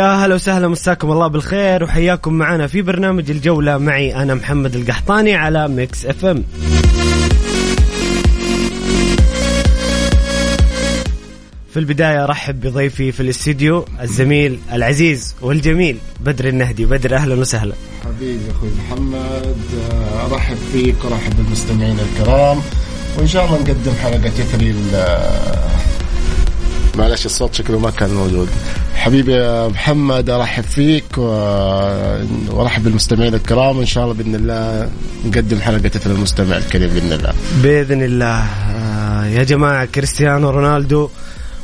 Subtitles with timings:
[0.00, 3.78] يا هلا وسهلا مساكم الله بالخير وحياكم معنا في برنامج الجولة.
[3.78, 6.44] معي أنا محمد القحطاني على Mix FM.
[11.72, 16.84] في البداية أرحب بضيفي في الاستديو الزميل العزيز والجميل بدر النهدي.
[16.84, 17.74] بدر أهلا وسهلا.
[18.04, 19.56] حبيبي أخوي محمد
[20.32, 22.62] ارحب فيك وارحب بالمستمعين الكرام
[23.18, 24.74] وإن شاء الله نقدم حلقة تثري
[26.96, 28.48] معلش الصوت شكله ما كان موجود.
[28.94, 33.78] حبيبي يا محمد أرحب فيك وأرحب بالمستمعين الكرام.
[33.78, 34.90] وان شاء الله بإذن الله
[35.26, 37.32] نقدم حلقة تثري المستمع الكريم بإذن الله.
[37.62, 38.44] بإذن الله.
[38.74, 41.08] آه، يا جماعة كريستيانو رونالدو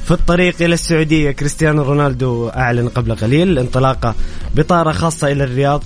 [0.05, 1.31] في الطريق إلى السعودية.
[1.31, 4.15] كريستيانو رونالدو أعلن قبل قليل انطلاقة
[4.55, 5.83] بطارة خاصة إلى الرياض.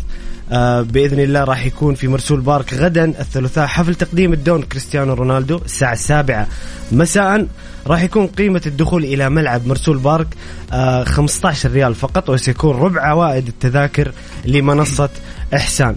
[0.53, 3.67] آه، بإذن الله راح يكون في مرسول بارك غدا الثلاثاء.
[3.67, 6.47] حفل تقديم الدون كريستيانو رونالدو الساعة السابعة
[6.93, 7.47] مساء.
[7.87, 10.27] راح يكون قيمة الدخول إلى ملعب مرسول بارك
[10.73, 14.13] آه، 15 ريال فقط وسيكون ربع عوائد التذاكر
[14.45, 15.09] لمنصة
[15.55, 15.97] إحسان.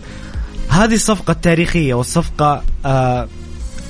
[0.69, 2.63] هذه الصفقة التاريخية والصفقة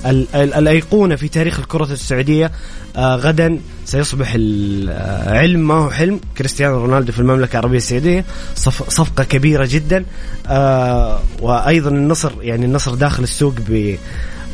[0.05, 2.51] آه، ال- ال- الأيقونة في تاريخ الكرة السعودية
[2.95, 8.25] آه غدا سيصبح العلم ما هو حلم؟ كريستيانو رونالدو في المملكة العربية السعودية.
[8.55, 10.05] صف صفقة كبيرة جدا.
[10.47, 13.53] آه وأيضا النصر يعني النصر داخل السوق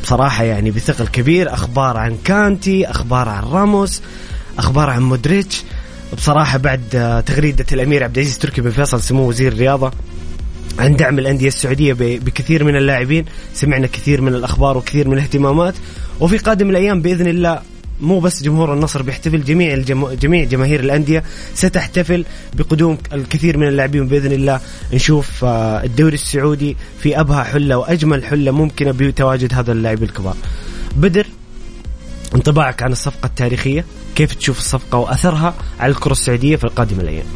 [0.02, 1.54] بصراحة يعني بثقل كبير.
[1.54, 4.02] أخبار عن كانتي أخبار عن راموس
[4.58, 5.62] أخبار عن مودريتش.
[6.16, 9.92] بصراحة بعد آه، تغريدة الأمير عبد العزيز تركي بن فيصل سمو وزير الرياضة
[10.78, 13.24] عن دعم الأندية السعودية بكثير من اللاعبين.
[13.54, 15.74] سمعنا كثير من الأخبار وكثير من الاهتمامات.
[16.20, 17.60] وفي قادم الأيام بإذن الله
[18.00, 20.08] مو بس جمهور النصر بيحتفل جميع الجم...
[20.08, 24.08] جميع جماهير الأندية ستحتفل بقدوم الكثير من اللاعبين.
[24.08, 24.60] بإذن الله
[24.92, 30.36] نشوف آه، الدوري السعودي في أبهى حلة وأجمل حلة ممكنة بتواجد هذا اللاعبين الكبار.
[30.96, 31.26] بدر
[32.34, 33.84] انطباعك عن الصفقة التاريخية.
[34.14, 37.26] كيف تشوف الصفقة وأثرها على الكرة السعودية في القادم الأيام؟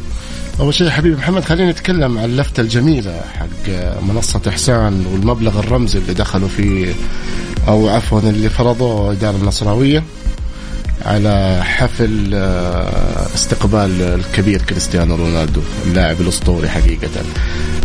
[0.59, 3.71] أول شيء حبيبي محمد خلينا نتكلم عن اللفتة الجميلة حق
[4.01, 6.93] منصة إحسان والمبلغ الرمزي اللي دخلوا فيه
[7.67, 10.03] أو عفوا اللي فرضوه الاداره النصراوية
[11.05, 17.09] على حفل آه، استقبال الكبير كريستيانو رونالدو اللاعب الأسطوري حقيقة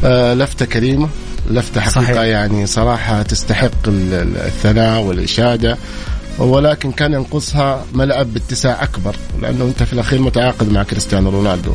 [0.04, 1.08] آه، لفتة كريمة
[1.50, 2.16] لفتة حقيقة صحيح.
[2.16, 5.76] يعني صراحة تستحق ال- ال- الثناء والإشادة
[6.38, 11.72] ولكن كان ينقصها ملعب باتساع أكبر لأنه أنت في الأخير متعاقد مع كريستيانو رونالدو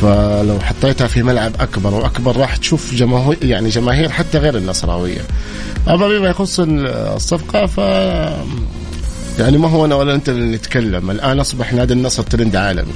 [0.00, 5.20] فلو حطيتها في ملعب أكبر وأكبر راح تشوف جماهير يعني جماهير حتى غير النصراوية.
[5.88, 7.78] أما بما يخص الصفقة ف
[9.38, 12.92] يعني ما هو أنا ولا أنت اللي نتكلم، الآن أصبح نادي النصر ترند عالمي.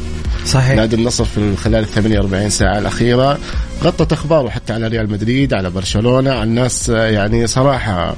[0.46, 3.38] صحيح نادي النصر في خلال ال 48 ساعة الأخيرة
[3.84, 8.16] غطت أخباره حتى على ريال مدريد على برشلونة على الناس يعني صراحة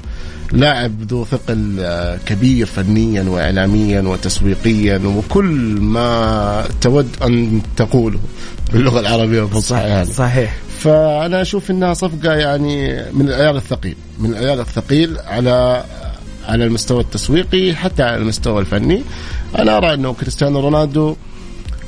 [0.53, 8.19] لاعب ذو ثقل آه، كبير فنيا واعلاميا وتسويقيا وكل ما تود أن تقوله
[8.73, 10.13] باللغة العربية الفصحى يعني.
[10.13, 10.57] صحيح.
[10.79, 15.85] فأنا أشوف إنها صفقة يعني من العيار الثقيل من العيار الثقيل على
[16.49, 19.03] على المستوى التسويقي حتى على المستوى الفني.
[19.59, 21.17] أنا أرى إنه كريستيانو رونالدو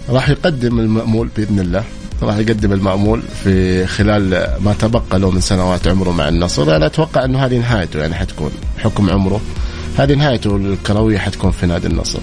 [0.08, 1.84] راح يقدم المأمول بإذن الله.
[2.24, 4.30] راح يقدم المأمول في خلال
[4.60, 6.76] ما تبقى له من سنوات عمره مع النصر.
[6.76, 9.40] أنا أتوقع إنه هذه نهايته يعني حتكون حكم عمره.
[9.98, 12.18] هذه نهايته الكروية حتكون في نادي النصر.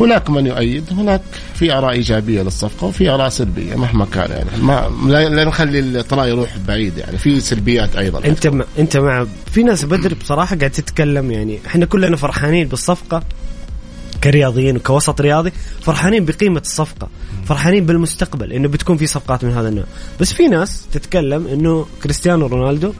[0.00, 1.22] هناك من يؤيد هناك
[1.54, 4.62] في آراء إيجابية للصفقة وفي آراء سلبية مهما كان يعني.
[4.62, 7.18] ما لا نخلي الطلاء يروح بعيد يعني.
[7.18, 8.24] في سلبيات أيضا.
[8.24, 8.62] أنت م...
[8.78, 11.58] أنت مع في ناس بدر بصراحة قاعد تتكلم يعني.
[11.66, 13.22] إحنا كلنا فرحانين بالصفقة.
[14.24, 17.08] كرياضيين وكوسط رياضي فرحانين بقيمة الصفقة
[17.44, 19.84] فرحانين بالمستقبل إنه بتكون في صفقات من هذا النوع.
[20.20, 22.92] بس في ناس تتكلم إنه كريستيانو رونالدو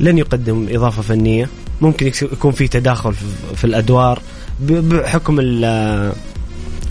[0.00, 1.48] لن يقدم إضافة فنية
[1.80, 3.14] ممكن يكون في تداخل
[3.54, 4.22] في الأدوار
[4.60, 5.36] بحكم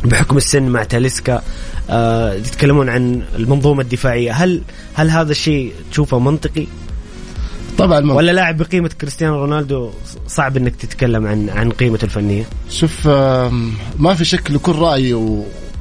[0.06, 1.42] بحكم السن مع تاليسكا
[1.90, 4.32] آه يتكلمون عن المنظومة الدفاعية.
[4.32, 4.62] هل
[4.94, 6.68] هل هذا الشيء تشوفه منطقي؟
[7.78, 8.18] طبعا منطقي.
[8.18, 9.92] ولا لاعب بقيمة كريستيانو رونالدو
[10.28, 13.08] صعب إنك تتكلم عن عن قيمته الفنية شوف
[14.00, 15.14] ما في شك لكل رأي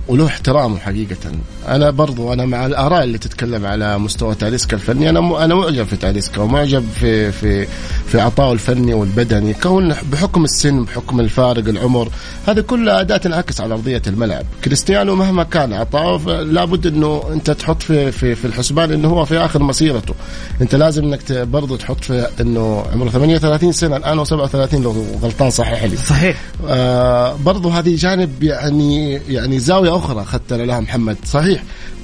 [0.08, 1.32] وله احترامه حقيقة.
[1.68, 5.10] أنا برضو أنا مع الآراء اللي تتكلم على مستوى تاليسكا الفني.
[5.10, 7.66] أنا أنا معجب في تاليسكا ومعجب في في
[8.06, 9.54] في عطائه الفني والبدني.
[9.54, 12.08] كون بحكم السن بحكم الفارق العمر
[12.46, 14.44] هذه كلها أداة تنعكس على أرضية الملعب.
[14.64, 19.38] كريستيانو مهما كان عطاؤه لابد أنه أنت تحط في في في الحسبان أنه هو في
[19.38, 20.14] آخر مسيرته.
[20.60, 25.84] أنت لازم أنك برضو تحط في أنه عمره 38 سنة الآن و37 لو غلطان صحيح
[25.84, 25.96] لي.
[25.96, 26.42] صحيح.
[26.68, 31.16] آه برضو هذه جانب يعني يعني زاوية أخرى أخذت لها محمد.
[31.24, 31.62] صحيح.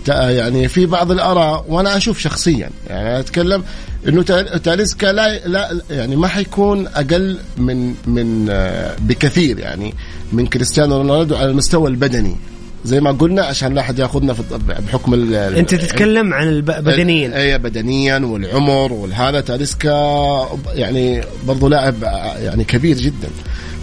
[0.08, 2.70] يعني في بعض الآراء وأنا أشوف شخصيا.
[2.88, 3.64] يعني أتكلم
[4.08, 4.22] إنه
[4.62, 9.94] تاليسكا لا لا يعني ما حيكون أقل من من آه، بكثير يعني
[10.32, 12.36] من كريستيانو رونالدو على المستوى البدني.
[12.84, 14.36] زي ما قلنا عشان لا أحد يأخذنا
[14.86, 17.36] بحكم ال أنت تتكلم عن بدنيا.
[17.36, 19.40] اي بدنيا والعمر والهذا.
[19.40, 21.94] تاليسكا يعني برضه لاعب
[22.42, 23.28] يعني كبير جدا.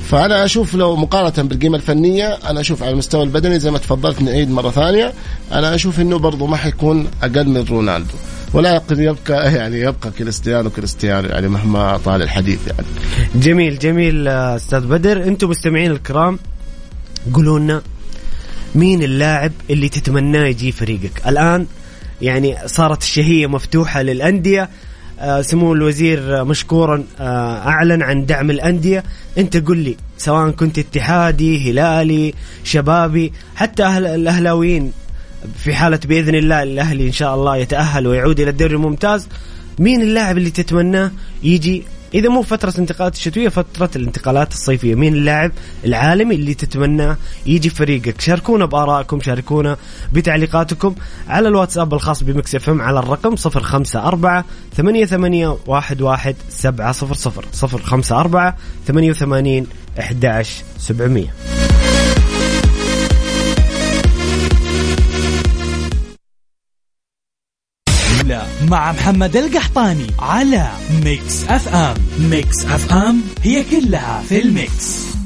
[0.08, 4.50] فأنا أشوف لو مقارنة بالقيمة الفنية أنا أشوف على المستوى البدني زي ما تفضلت نعيد
[4.52, 5.14] مرة ثانية
[5.52, 8.14] أنا أشوف إنه برضه ما حيكون أقل من رونالدو.
[8.54, 12.88] ولكن يبقى يعني يبقى كريستيانو كريستيانو يعني مهما طال الحديث يعني.
[13.36, 15.24] جميل جميل أستاذ بدر.
[15.24, 16.40] أنتم مستمعين الكرام
[17.34, 17.82] قولوا لنا
[18.76, 21.66] مين اللاعب اللي تتمناه يجي فريقك؟ الآن
[22.22, 24.70] يعني صارت الشهية مفتوحة للأندية آه،
[25.42, 29.04] سمو الوزير مشكورا آه، أعلن عن دعم الأندية.
[29.38, 32.34] أنت قل لي سواء كنت اتحادي هلالي
[32.64, 34.92] شبابي حتى أهل الأهلاويين
[35.58, 39.28] في حالة بإذن الله الأهلي إن شاء الله يتأهل ويعود إلى الدوري الممتاز
[39.80, 41.12] مين اللاعب اللي تتمناه
[41.44, 44.96] يجي إذا مو فترة الانتقالات الشتوية فترة الانتقالات الصيفية.
[44.96, 45.52] مين اللاعب
[45.86, 49.78] العالمي اللي تتمناه يجي فريقك؟ شاركونا بآرائكم شاركونا
[50.14, 50.96] بتعليقاتكم
[51.28, 54.44] على الواتساب الخاص بمكس إف إم على الرقم 054
[54.78, 56.92] 88 11 700
[57.64, 58.54] 054
[58.88, 59.68] 88
[60.00, 61.28] 11 700
[68.70, 70.68] مع محمد القحطاني على
[71.04, 71.96] ميكس أف أم.
[72.20, 75.17] ميكس أف أم هي كلها في الميكس.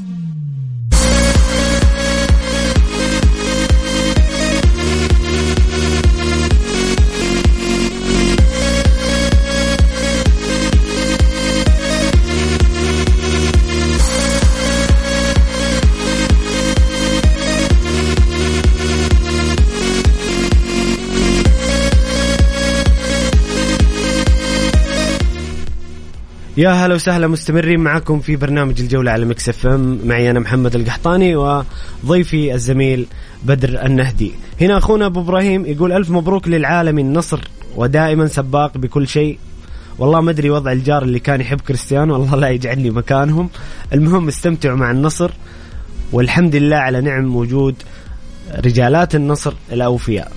[26.56, 29.98] يا هلا وسهلا مستمرين معكم في برنامج الجولة على Mix FM.
[30.04, 33.06] معي أنا محمد القحطاني وضيفي الزميل
[33.44, 34.32] بدر النهدي.
[34.60, 37.40] هنا أخونا أبو إبراهيم يقول ألف مبروك للعالمي النصر
[37.76, 39.38] ودائما سباق بكل شيء.
[39.98, 43.48] والله ما أدري وضع الجار اللي كان يحب كريستيانو والله لا يجعلني مكانهم.
[43.92, 45.30] المهم استمتعوا مع النصر
[46.12, 47.74] والحمد لله على نعم وجود
[48.64, 50.32] رجالات النصر الأوفياء.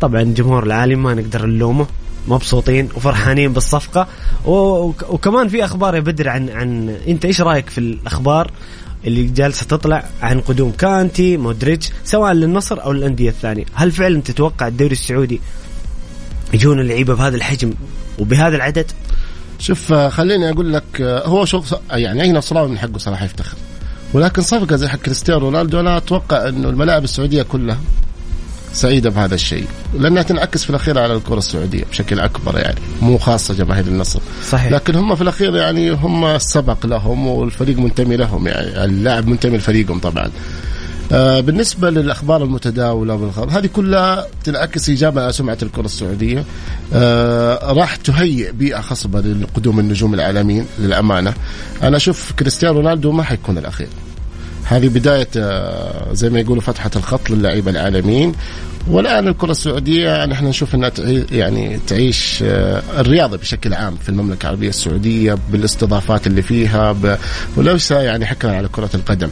[0.00, 1.86] طبعا جمهور العالمي ما نقدر نلومه.
[2.28, 4.06] مبسوطين وفرحانين بالصفقة.
[4.44, 8.50] وكمان في أخبار يا بدر عن عن أنت إيش رأيك في الأخبار
[9.04, 14.68] اللي جالسة تطلع عن قدوم كانتي مودريتش سواء للنصر أو الانديه الثانية؟ هل فعلا تتوقع
[14.68, 15.40] الدوري السعودي
[16.54, 17.74] يجون اللعيبة بهذا الحجم
[18.18, 18.90] وبهذا العدد؟
[19.58, 23.56] شوف خليني أقول لك هو شوف يعني أي نصراوي من حقه صراحة يفتخر.
[24.14, 27.78] ولكن صفقة زي حق كريستيانو رونالدو أنا أتوقع إنه الملاعب السعودية كلها
[28.72, 29.66] سعيدة بهذا الشيء.
[29.98, 34.20] لانها تنعكس في الأخير على الكرة السعودية بشكل أكبر يعني مو خاصة جماهير النصر.
[34.50, 34.72] صحيح.
[34.72, 39.98] لكن هم في الأخير يعني هم السبق لهم والفريق منتمي لهم يعني اللاعب منتمي لفريقهم
[39.98, 40.30] طبعا.
[41.12, 46.44] آه بالنسبة للأخبار المتداولة والخبر هذه كلها تنعكس إيجابا على سمعة الكرة السعودية.
[46.94, 51.34] آه راح تهيئ بيئة خصبة لقدوم النجوم العالميين للأمانة.
[51.82, 53.88] أنا أشوف كريستيانو رونالدو ما حيكون الأخير.
[54.68, 58.32] هذه بداية آه، زي ما يقولوا فتحة الخط للاعيبة العالميين
[58.88, 60.92] والآن الكرة السعودية نحن نشوف إنها
[61.32, 66.96] يعني تعيش آه، الرياضة بشكل عام في المملكة العربية السعودية بالاستضافات اللي فيها.
[67.56, 69.28] وليس يعني حكرا على كرة القدم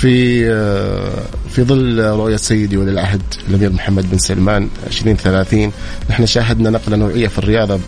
[0.00, 5.72] في آه، في ظل رؤية سيدي ولي العهد الأمير محمد بن سلمان 2030
[6.10, 7.80] نحن شاهدنا نقلة نوعية في الرياضة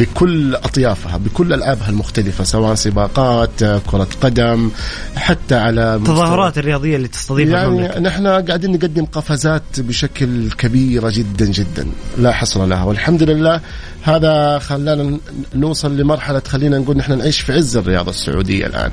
[0.00, 4.70] بكل أطيافها بكل ألعابها المختلفة سواء سباقات آه، كرة قدم
[5.16, 11.86] حتى على التظاهرات الرياضية اللي تستضيفها يعني نحن قاعدين نقدم قفزات بشكل كبيره جدا جدا
[12.18, 13.60] لا حصر لها والحمد لله
[14.02, 15.18] هذا خلانا
[15.54, 18.90] نوصل لمرحلة خلينا نقول نحن نعيش في عز الرياضة السعودية الآن.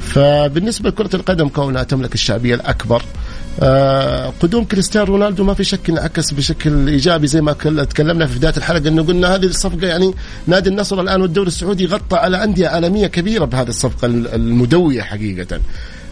[0.00, 3.02] فبالنسبة لكرة القدم كونها تملك الشعبية الأكبر
[3.62, 8.38] آه، قدوم كريستيانو رونالدو ما في شك انعكس بشكل إيجابي زي ما كل- تكلمنا في
[8.38, 10.14] بداية الحلقة إنه قلنا هذه الصفقة يعني
[10.46, 15.60] نادي النصر الآن والدوري السعودي غطى على أندية عالمية كبيرة بهذه الصفقة المدوية حقيقة.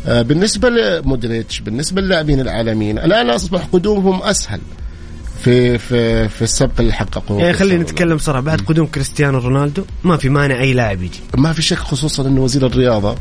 [0.07, 4.61] آه، بالنسبة لمودريتش بالنسبة للاعبين العالميين الآن أصبح قدومهم أسهل
[5.45, 7.41] في في في السبق اللي حققوه.
[7.41, 8.41] يعني خلينا نتكلم صراحة.
[8.41, 11.21] بعد قدوم كريستيانو رونالدو ما في مانع أي لاعب يجي.
[11.37, 13.17] ما في شك خصوصا إنه وزير الرياضة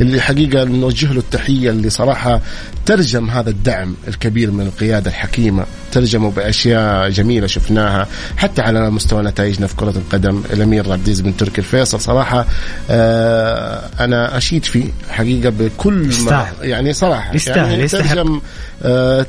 [0.00, 2.40] اللي حقيقة نوجه له التحية اللي صراحة
[2.86, 5.66] ترجم هذا الدعم الكبير من القيادة الحكيمة.
[5.92, 10.42] ترجموا بأشياء جميلة شفناها حتى على مستوى نتائجنا في كرة القدم.
[10.52, 12.46] الأمير عبد العزيز بن تركي الفيصل صراحة
[12.90, 16.54] آه أنا أشيد فيه حقيقة بكل ما يستاهل.
[16.60, 18.14] يعني صراحة يستاهل، يعني يستحق.
[18.14, 18.40] ترجم آه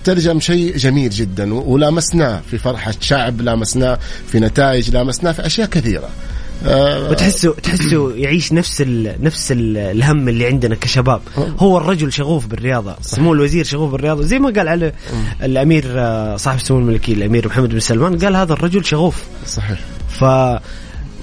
[0.03, 6.09] ترجم شيء جميل جدا ولامسناه في فرحه شعب لامسناه في نتائج لامسناه في أشياء كثيرة.
[6.65, 11.21] آه وتحسه تحسه يعيش نفس ال نفس ال الهم اللي عندنا كشباب.
[11.37, 14.23] هو الرجل شغوف بالرياضة سمو الوزير شغوف بالرياضة.
[14.23, 14.93] زي ما قال على
[15.43, 19.23] الأمير آه، صاحب السمو الملكي الأمير محمد بن سلمان قال هذا الرجل شغوف.
[19.47, 19.79] صحيح.
[20.09, 20.23] ف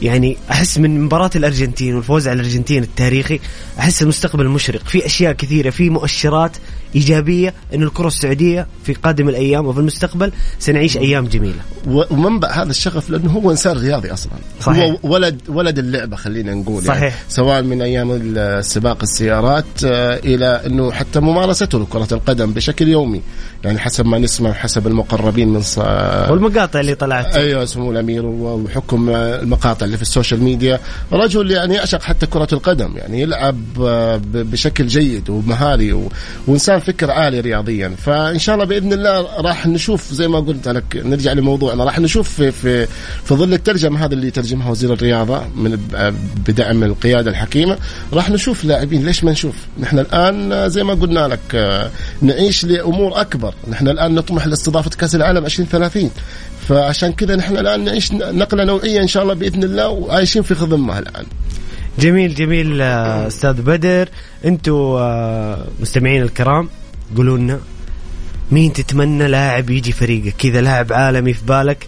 [0.03, 3.41] يعني أحس من مباراة الأرجنتين والفوز على الأرجنتين التاريخي
[3.79, 4.81] أحس المستقبل مشرق.
[4.85, 6.57] في أشياء كثيرة في مؤشرات
[6.95, 11.61] إيجابية ان الكرة السعودية في قادم الأيام وفي المستقبل سنعيش أيام جميلة.
[11.87, 14.33] ومنبع هذا الشغف لأنه هو إنسان رياضي أصلا.
[14.61, 14.85] صحيح.
[14.85, 16.99] هو ولد ولد اللعبة خلينا نقول يعني.
[16.99, 17.23] صحيح.
[17.29, 23.23] سواء من أيام السباق السيارات آه، إلى إنه حتى ممارسته لكرة القدم بشكل يومي.
[23.65, 25.79] يعني حسب ما نسمع حسب المقربين من ص...
[25.79, 27.35] والمقاطع اللي طلعت.
[27.35, 30.81] أيوه سمو الأمير وحكم المقاطع اللي في ال social media
[31.13, 36.09] رجل يعني يعشق حتى كرة القدم يعني يلعب آه، بشكل جيد ومهاري و...
[36.47, 37.89] وإنسان فكر عالي رياضيا.
[38.05, 41.85] فإن شاء الله بإذن الله راح نشوف زي ما قلت لك نرجع لموضوعنا.
[41.85, 42.87] راح نشوف في في,
[43.25, 46.15] في ظل الترجمة هذا اللي ترجمها وزير الرياضة من ب-
[46.49, 47.79] بدعم القيادة الحكيمة
[48.13, 49.05] راح نشوف لاعبين.
[49.07, 51.91] ليش ما نشوف؟ نحن الآن آه، زي ما قلنا لك آه،
[52.23, 53.55] نعيش لأمور أكبر.
[53.71, 56.11] نحن الآن نطمح لاستضافة كأس العالم 2030
[56.69, 60.99] فعشان كذا نحن الآن نعيش نقلة نوعية إن شاء الله بإذن الله وعايشين في خضمها
[60.99, 61.25] الآن.
[61.99, 64.09] جميل جميل آه، أستاذ بدر.
[64.45, 66.69] أنتم آه، مستمعين الكرام
[67.17, 67.61] قولوا لنا
[68.51, 71.87] مين تتمنى لاعب يجي فريقك؟ كذا لاعب عالمي في بالك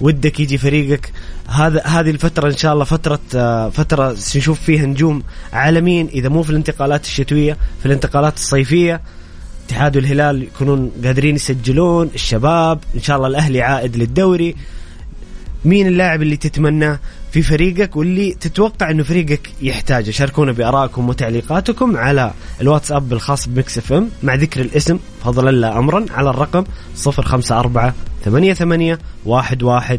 [0.00, 1.12] ودك يجي فريقك.
[1.48, 6.42] هذا هذه الفترة إن شاء الله فترة آه، فترة نشوف فيها نجوم عالميين إذا مو
[6.42, 9.00] في الانتقالات الشتوية في الانتقالات الصيفية.
[9.66, 14.56] اتحاد والهلال يكونون قادرين يسجلون الشباب إن شاء الله الأهلي عائد للدوري.
[15.64, 16.98] مين اللاعب اللي تتمناه
[17.32, 23.92] في فريقك واللي تتوقع إنه فريقك يحتاجه؟ شاركونا بارائكم وتعليقاتكم على الواتساب الخاص بمكس إف
[23.92, 26.64] إم مع ذكر الاسم فضلا لا أمرا على الرقم
[27.06, 27.92] 054
[28.24, 29.98] 88 11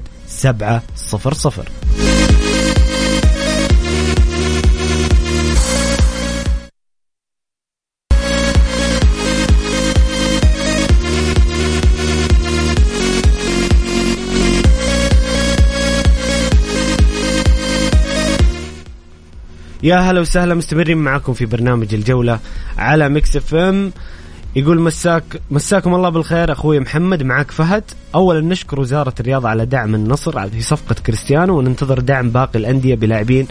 [19.84, 22.40] يا هلا وسهلا مستمرين معكم في برنامج الجولة
[22.78, 23.91] على Mix FM.
[24.56, 27.84] يقول مساك مساكم الله بالخير أخوي محمد معك فهد.
[28.16, 33.48] اولا نشكر وزارة الرياضة على دعم النصر في صفقة كريستيانو وننتظر دعم باقي الأندية بلاعبين.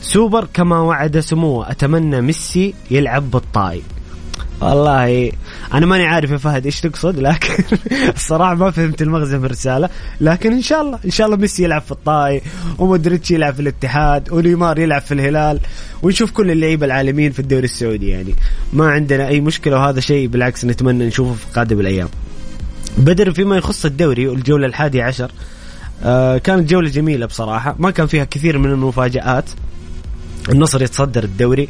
[0.00, 3.82] سوبر كما وعد سموه أتمنى ميسي يلعب بالطاي
[4.60, 5.32] والله
[5.74, 7.54] أنا ماني عارف يا فهد إيش تقصد لكن
[8.16, 9.88] الصراحة ما فهمت المغزى من الرسالة.
[10.20, 12.42] لكن إن شاء الله إن شاء الله ميسي يلعب في الطاي
[12.78, 15.60] ومودريتش يلعب في الاتحاد ونيمار يلعب في الهلال
[16.02, 18.34] ونشوف كل اللعيبة العالميين في الدوري السعودي يعني.
[18.72, 22.08] ما عندنا أي مشكلة وهذا شيء بالعكس نتمنى نشوفه في قادم الأيام.
[22.98, 25.30] بدر فيما يخص الدوري والجولة الحادية عشر
[26.04, 29.44] آه كانت جولة جميلة بصراحة ما كان فيها كثير من المفاجآت.
[30.48, 31.68] النصر يتصدر الدوري.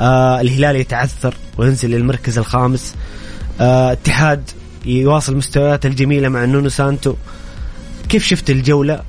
[0.00, 2.94] الهلال يتعثر وينزل للمركز الخامس.
[3.60, 4.50] آه اتحاد
[4.86, 7.14] يواصل مستوياته الجميلة مع نونو سانتو.
[8.08, 9.00] كيف شفت الجولة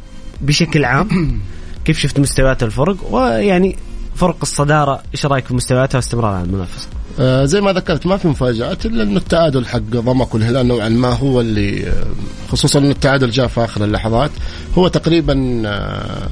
[0.42, 1.40] بشكل عام؟
[1.86, 3.78] كيف شفت مستويات الفرق؟ ويعني
[4.16, 6.88] فرق الصدارة إيش رأيك في مستوياتها واستمرار على المنافسة؟
[7.20, 11.14] آه زي ما ذكرت ما في مفاجآت إلا إنه التعادل حق ضمك والهلال نوعا ما
[11.14, 12.06] هو اللي آه،
[12.50, 14.32] خصوصا إنه التعادل جاء في آخر اللحظات.
[14.78, 16.28] هو تقريبا آه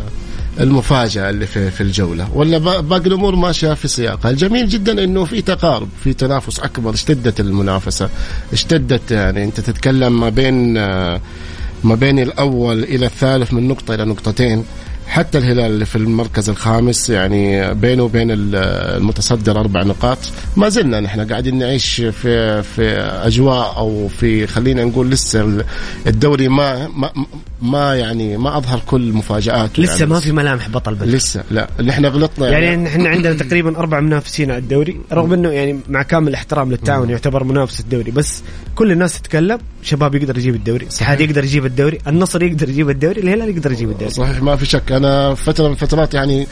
[0.60, 2.28] المفاجأة اللي في في الجولة.
[2.34, 4.32] ولا با- باقي الأمور ماشية في سياقها.
[4.32, 6.94] الجميل جدا إنه في تقارب في تنافس أكبر.
[6.94, 8.10] اشتدت المنافسة.
[8.54, 11.22] اشتدت يعني أنت تتكلم ما بين آه،
[11.84, 14.63] ما بين الأول إلى الثالث من نقطة إلى نقطتين.
[15.10, 18.56] حتى الهلال اللي في المركز الخامس يعني بينه وبين ال-
[18.98, 20.18] المتصدر أربع نقاط.
[20.58, 25.63] ما زلنا نحن قاعدين نعيش في في أجواء أو في خلينا نقول لسه ال-
[26.08, 27.12] الدوري ما ما
[27.62, 30.06] ما يعني ما أظهر كل مفاجاته لسه يعني.
[30.06, 34.00] ما في ملامح بطل بدر لسه لا اللي إحنا غلطنا يعني إحنا عندنا تقريبا أربع
[34.00, 38.12] منافسين على الدوري رغم إنه يعني مع كامل الاحترام للتعاون يعتبر منافس الدوري.
[38.12, 38.42] بس
[38.75, 43.22] كل الناس تتكلم شباب يقدر يجيب الدوري الاتحاد يقدر يجيب الدوري النصر يقدر يجيب الدوري
[43.22, 44.12] الهلال يقدر يجيب الدوري.
[44.12, 44.92] صحيح ما في شك.
[45.00, 46.48] أنا فترة من فترات يعني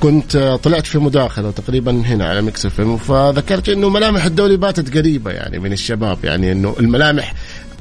[0.00, 5.30] كنت طلعت في مداخلة تقريبا هنا على Mix FM فذكرت إنه ملامح الدوري باتت قريبة
[5.30, 7.34] يعني من الشباب يعني إنه الملامح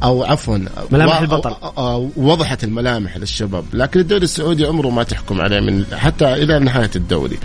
[0.03, 0.57] أو عفوا
[0.91, 1.49] ملامح و- البطل.
[1.51, 3.65] أو- أو- وضحت الملامح للشباب.
[3.73, 7.37] لكن الدوري السعودي عمره ما تحكم عليه من حتى إلى نهاية الدوري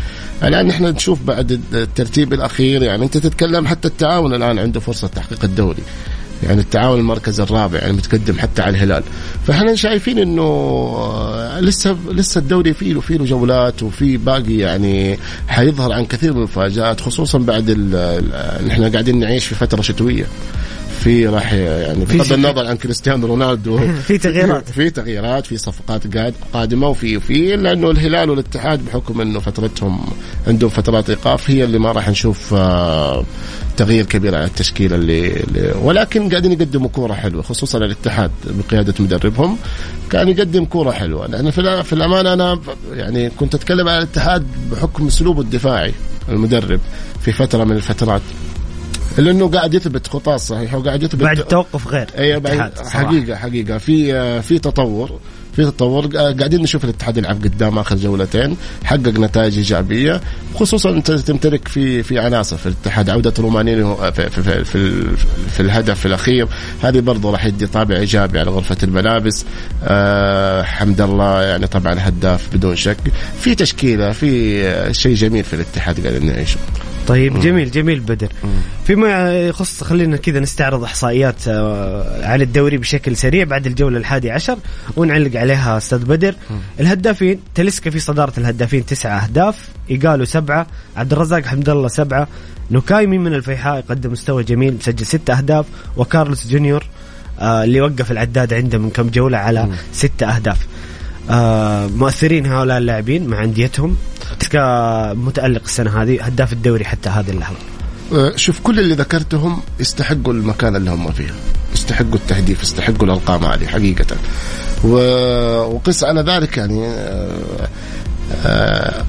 [0.44, 5.44] الآن نحن نشوف بعد الترتيب الأخير يعني أنت تتكلم حتى التعاون الآن عنده فرصة تحقيق
[5.44, 5.82] الدوري
[6.42, 9.02] يعني التعاون المركز الرابع يعني متقدم حتى على الهلال.
[9.46, 15.18] فاحنا شايفين إنه آه، لسه لسه الدوري فيه له فيه له جولات وفي باقي يعني
[15.48, 17.70] حيظهر عن كثير من المفاجآت خصوصا بعد
[18.66, 20.26] نحن قاعدين نعيش في فترة شتوية.
[21.04, 22.32] في راح يعني في بغض.
[22.32, 24.68] النظر عن كريستيانو رونالدو في تغييرات.
[24.78, 30.00] في تغييرات في صفقات قاد- قادمة وفي وفي لأنه الهلال والاتحاد بحكم إنه فترتهم
[30.46, 33.24] عندهم فترات إيقاف هي اللي ما راح نشوف آه،
[33.76, 39.56] تغيير كبير على التشكيلة اللي, اللي ولكن قاعدين يقدموا كورة حلوة خصوصا الاتحاد بقيادة مدربهم
[40.10, 42.60] كان يقدم كورة حلوة لأن في في الأمانة أنا
[42.92, 45.94] يعني كنت أتكلم عن الاتحاد بحكم أسلوبه الدفاعي
[46.28, 46.80] المدرب
[47.20, 48.22] في فترة من الفترات
[49.20, 52.06] لأنه قاعد يثبت خطاه صحيح وقاعد يثبت بعد التوقف غير.
[52.18, 52.78] اي بعد.
[52.78, 53.78] حقيقة حقيقة.
[53.78, 55.20] في في تطور.
[55.64, 56.06] في تطور.
[56.16, 58.56] قاعدين نشوف الاتحاد يلعب قدام آخر جولتين.
[58.84, 60.20] حقق نتائج إيجابية
[60.54, 62.56] خصوصا انت تمتلك في في عناصر.
[62.56, 65.02] في الاتحاد عودة رومانيني في في, في, في,
[65.50, 66.48] في الهدف الأخير.
[66.82, 69.44] هذه برضه راح يدي طابع إيجابي على غرفة الملابس.
[69.84, 72.96] آه حمد الله يعني طبعا هداف بدون شك.
[73.40, 76.58] في تشكيلة في آه، شيء جميل في الاتحاد قاعدين نعيشه.
[77.08, 78.28] طيب جميل جميل بدر.
[78.86, 84.58] فيما يخص خلينا كذا نستعرض إحصائيات آه، على الدوري بشكل سريع بعد الجولة الحادي عشر
[84.96, 86.34] ونعلق عليها أستاذ بدر.
[86.80, 92.28] الهدافين تلسكا في صدارة الهدافين تسعة أهداف إيجالو سبعة عبد الرزاق حمد الله سبعة
[92.70, 96.84] نوكايمي من الفيحاء يقدم مستوى جميل مسجل ستة أهداف وكارلوس جونيور
[97.40, 100.58] آه، اللي وقف العداد عنده من كم جولة على ستة أهداف.
[101.30, 103.96] آه، مؤثرين هؤلاء اللاعبين مع أنديتهم.
[104.40, 107.56] تلسكا متألق السنة هذه هداف الدوري حتى هذه اللحظة.
[108.12, 111.30] آه، شوف كل اللي ذكرتهم يستحقوا المكان اللي هم فيه
[111.74, 114.16] يستحقوا التهديف يستحقوا الارقام هذه حقيقة.
[114.16, 114.69] و...
[114.84, 117.68] وقس على ذلك يعني آه،
[118.44, 119.04] آه،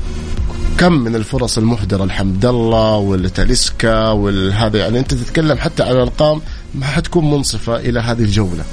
[0.77, 6.41] كم من الفرص المهدره الحمد الله والتاليسكا والهذا يعني أنت تتكلم حتى على الأرقام
[6.75, 8.63] ما حتكون منصفة إلى هذه الجولة.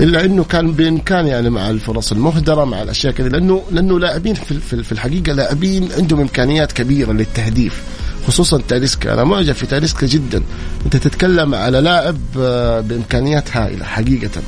[0.00, 4.60] إلا إنه كان بامكان يعني مع الفرص المهدره مع الأشياء كذا لأنه لأنه لاعبين في
[4.60, 7.82] في- في الحقيقة لاعبين عندهم إمكانيات كبيرة للتهديف
[8.26, 9.14] خصوصا تاليسكا.
[9.14, 10.42] أنا معجب في تاليسكا جدا.
[10.84, 14.42] أنت تتكلم على لاعب آه، بإمكانيات هائلة حقيقة.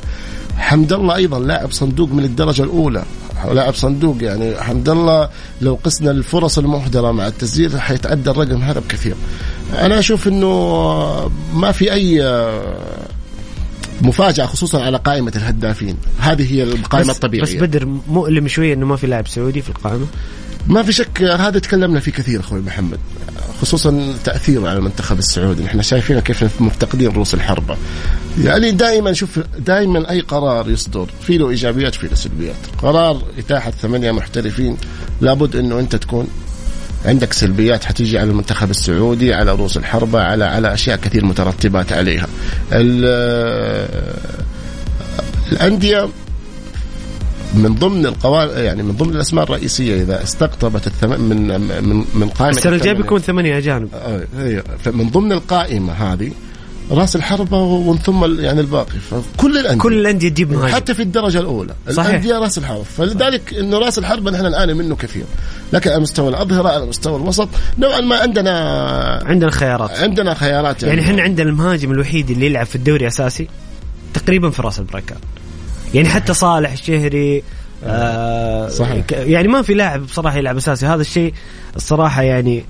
[0.57, 3.03] حمد الله أيضا لاعب صندوق من الدرجة الأولى.
[3.51, 5.29] لاعب صندوق يعني حمد الله
[5.61, 9.15] لو قسنا الفرص المهدره مع التسجيل حيتعدى الرقم هذا بكثير.
[9.79, 12.23] أنا أشوف إنه ما في أي
[14.01, 15.97] مفاجأة خصوصا على قائمة الهدافين.
[16.19, 17.43] هذه هي القائمة بس الطبيعية.
[17.43, 20.05] بس بدر مؤلم شوية إنه ما في لاعب سعودي في القائمة؟
[20.67, 22.99] ما في شك هذا تكلمنا فيه كثير أخوي محمد.
[23.61, 25.63] خصوصا تأثيره على المنتخب السعودي.
[25.63, 27.77] نحن شايفين كيف مفتقدين رؤوس الحربة.
[28.43, 32.55] يعني دائما شوف دائما أي قرار يصدر في له إيجابيات في له سلبيات.
[32.81, 34.77] قرار إتاحة ثمانية محترفين
[35.21, 36.27] لابد إنه أنت تكون
[37.05, 37.83] عندك سلبيات.
[37.85, 42.27] حتيجي على المنتخب السعودي على رؤوس الحربة على على أشياء كثير مترتبات عليها.
[42.71, 43.87] ال-
[45.51, 46.09] الأندية
[47.53, 51.21] من ضمن القوائم يعني من ضمن الأسماء الرئيسية إذا استقطبت الثم...
[51.21, 54.23] من من من قائمة السنة الجايه بيكون ثمانية اجانب آه،
[54.83, 56.31] فمن ضمن القائمة هذه
[56.91, 58.99] راس الحربة ومن ثم يعني الباقي.
[59.11, 59.81] فكل الأندية.
[59.81, 60.75] كل الأندية تجيب مهاجم.
[60.75, 61.73] حتى في الدرجة الأولى.
[61.91, 62.09] صحيح.
[62.09, 65.25] الأندية راس الحرب فلذلك إنه راس الحربة نحن نعاني منه كثير.
[65.73, 67.49] لكن على مستوى الأظهرة على مستوى الوسط.
[67.77, 69.91] نوعا ما عندنا عندنا خيارات.
[69.91, 73.47] عندنا خيارات يعني إحنا عندنا المهاجم الوحيد اللي يلعب في الدوري اساسي
[74.13, 75.17] تقريبا في راس البركان
[75.93, 77.43] يعني حتى صالح الشهري
[77.83, 79.05] آه صحيح.
[79.11, 80.85] يعني ما في لاعب بصراحة يلعب أساسي.
[80.85, 81.33] هذا الشيء
[81.75, 82.63] الصراحة يعني.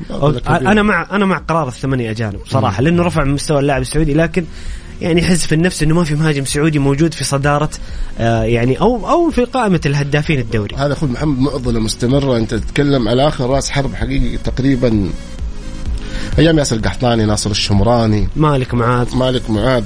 [0.47, 4.45] أنا مع أنا مع قرار الثمانية أجانب صراحة لأنه رفع من مستوى اللاعب السعودي لكن
[5.01, 7.69] يعني يحس في النفس إنه ما في مهاجم سعودي موجود في صدارة
[8.19, 10.75] آه يعني أو أو في قائمة الهدافين الدوري.
[10.75, 12.37] هذا أخوي محمد معضله مستمرة.
[12.37, 15.09] أنت تتكلم على آخر رأس حرب حقيقي تقريبا
[16.39, 18.27] أيام ياسر القحطاني ناصر الشمراني.
[18.35, 19.15] مالك معاذ.
[19.15, 19.83] مالك معاذ.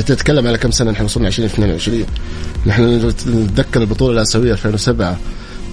[0.00, 2.04] تتكلم على كم سنة؟ نحن وصلنا 2022
[2.66, 5.18] نحن نتذكر البطولة الآسيوية 2007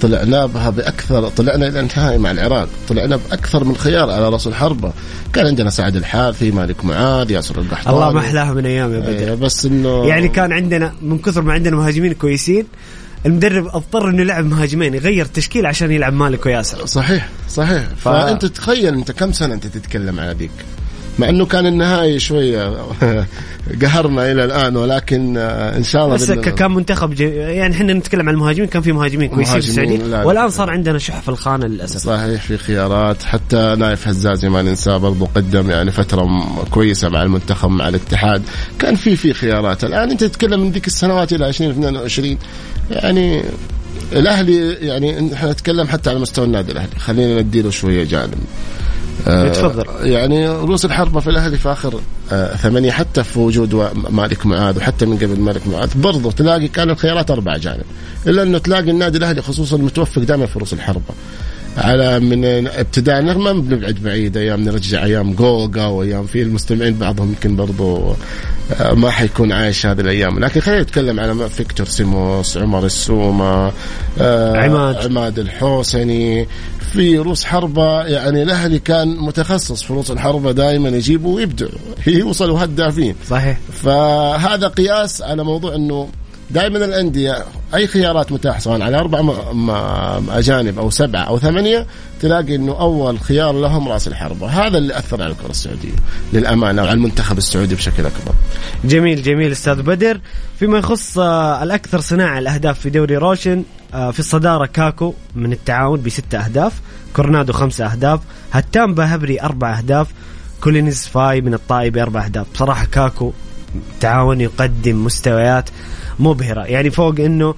[0.02, 2.70] طلعنا بها باكثر طلعنا إلى النهائي مع العراق.
[2.90, 4.94] طلعنا بأكثر من خيار على رأس الحربه
[5.34, 9.10] كان عندنا سعد الحارثي مالك معاذ ياسر القحطاني الله ما احلاها من أيام يا بدر.
[9.10, 12.66] إيه، بس إنه يعني كان عندنا من كثر ما عندنا مهاجمين كويسين
[13.26, 16.86] المدرب أضطر إنه يلعب مهاجمين يغير تشكيل عشان يلعب مالك وياسر.
[16.86, 17.84] صحيح صحيح.
[17.98, 20.52] فأنت تخيل أنت كم سنة أنت تتكلم على ذيك؟
[21.20, 22.76] مع إنه كان النهائي شوية
[23.82, 26.32] قهرنا إلى الآن ولكن آه، إن شاء الله بس.
[26.32, 27.24] كان منتخب جي...
[27.36, 29.98] يعني إحنا نتكلم عن المهاجمين كان في مهاجمين كويسين في السعودية.
[29.98, 30.24] لا، لا.
[30.24, 31.98] والآن صار عندنا شح في الخانة للأسف.
[31.98, 33.24] صحيح في خيارات.
[33.24, 36.28] حتى نايف هزازي ما ننساه برضو قدم يعني فترة
[36.72, 38.42] كويسة مع المنتخب مع الاتحاد.
[38.80, 39.84] كان في في خيارات.
[39.84, 42.38] الآن أنت تتكلم من ذيك السنوات إلى 2022
[42.92, 43.44] يعني
[44.14, 47.00] الأهلي يعني إحنا نتكلم حتى على مستوى النادي الأهلي.
[47.00, 48.34] خلينا نديله شوية جانب.
[48.34, 48.79] آه،
[49.26, 49.86] تفضل.
[50.02, 52.00] يعني رؤوس الحربة في الأهلي في آخر
[52.32, 56.90] آه ثمانية حتى في وجود مالك معاذ وحتى من قبل مالك معاذ برضو تلاقي كان
[56.90, 57.86] الخيارات أربع جانب
[58.28, 61.14] إلا أنه تلاقي النادي الأهلي خصوصا متوفق دائما في رؤوس الحربة
[61.78, 67.56] على من ابتداء ما بنبعد بعيد أيام نرجع أيام جوجا وأيام في المستمعين بعضهم يمكن
[67.56, 68.16] برضو
[68.80, 73.72] آه، ما حيكون عايش هذه الأيام لكن خلينا نتكلم على فيكتور سيموس عمر السومة
[74.20, 75.06] آه، عماد.
[75.06, 76.48] عماد الحوسني
[76.94, 81.72] في روس حربة يعني الأهلي كان متخصص في روس الحربة دائما يجيبوا ويبدعوا
[82.08, 83.58] يوصلوا هدافين صحيح.
[83.72, 86.10] فهذا قياس على موضوع إنه
[86.52, 89.20] دائما الأندية أي خيارات متاحة سواء على أربع
[90.30, 91.86] أجانب أو سبعة أو ثمانية
[92.22, 95.96] تلاقي إنه أول خيار لهم رأس الحربة، هذا اللي أثر على الكرة السعودية
[96.34, 98.34] للأمانة وعلى المنتخب السعودي بشكل أكبر.
[98.84, 100.20] جميل جميل أستاذ بدر.
[100.60, 106.02] فيما يخص آه، الأكثر صناعة الأهداف في دوري روشن آه، في الصدارة كاكو من التعاون
[106.02, 106.82] بستة أهداف
[107.16, 108.20] كورونادو خمسة أهداف
[108.52, 110.08] هتان باهبري أربع أهداف
[110.62, 112.48] كولينز فاي من الطائي باربع أهداف.
[112.54, 113.32] بصراحة كاكو
[114.00, 115.70] تعاون يقدم مستويات
[116.20, 116.62] مبهرة.
[116.64, 117.56] يعني فوق إنه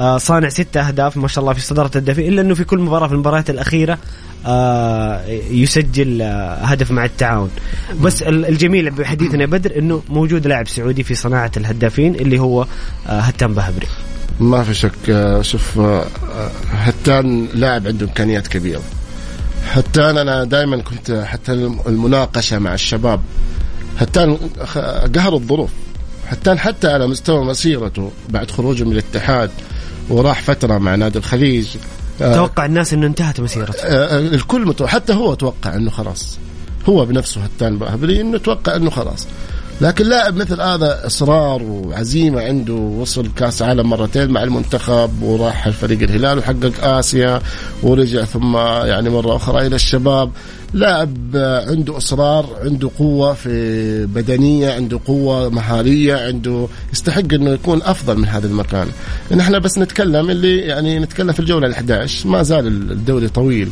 [0.00, 3.06] آه، صانع ستة أهداف ما شاء الله في صدارة الهدافين إلا أنه في كل مباراة
[3.08, 3.98] في المباريات الأخيرة
[4.46, 7.50] آه، يسجل آه، هدف مع التعاون.
[8.00, 12.66] بس ال- الجميل بحديثنا بدر أنه موجود لاعب سعودي في صناعة الهدافين اللي هو
[13.06, 13.86] هتام بهبري.
[14.40, 15.80] ما في شك شوف
[16.72, 18.82] هتان لاعب عنده إمكانيات كبيرة.
[19.70, 21.52] هتان أنا دائما كنت حتى
[21.86, 23.20] المناقشة مع الشباب
[23.98, 24.78] هتان خ-
[25.14, 25.70] قهر الظروف.
[26.30, 29.50] هتان حتى على مستوى مسيرته بعد خروجه من الاتحاد
[30.10, 31.66] وراح فترة مع نادي الخليج.
[32.22, 33.82] آه، توقع الناس أنه انتهت مسيرته.
[33.82, 34.86] آه، الكل متو...
[34.86, 36.38] حتى هو توقع إنه خلاص.
[36.88, 39.26] هو بنفسه هتان بهبري إنه توقع إنه خلاص.
[39.80, 46.02] لكن لاعب مثل هذا إصرار وعزيمة عنده وصل كأس عالم مرتين مع المنتخب وراح الفريق
[46.02, 47.40] الهلال وحقق آسيا
[47.82, 50.30] ورجع ثم يعني مرة أخرى إلى الشباب.
[50.74, 51.36] لاعب
[51.68, 58.28] عنده إصرار عنده قوة في بدنية عنده قوة مهارية عنده يستحق إنه يكون أفضل من
[58.28, 58.88] هذا المكان.
[59.30, 63.68] نحن بس نتكلم اللي يعني نتكلم في الجولة ال11 ما زال الدوري طويل.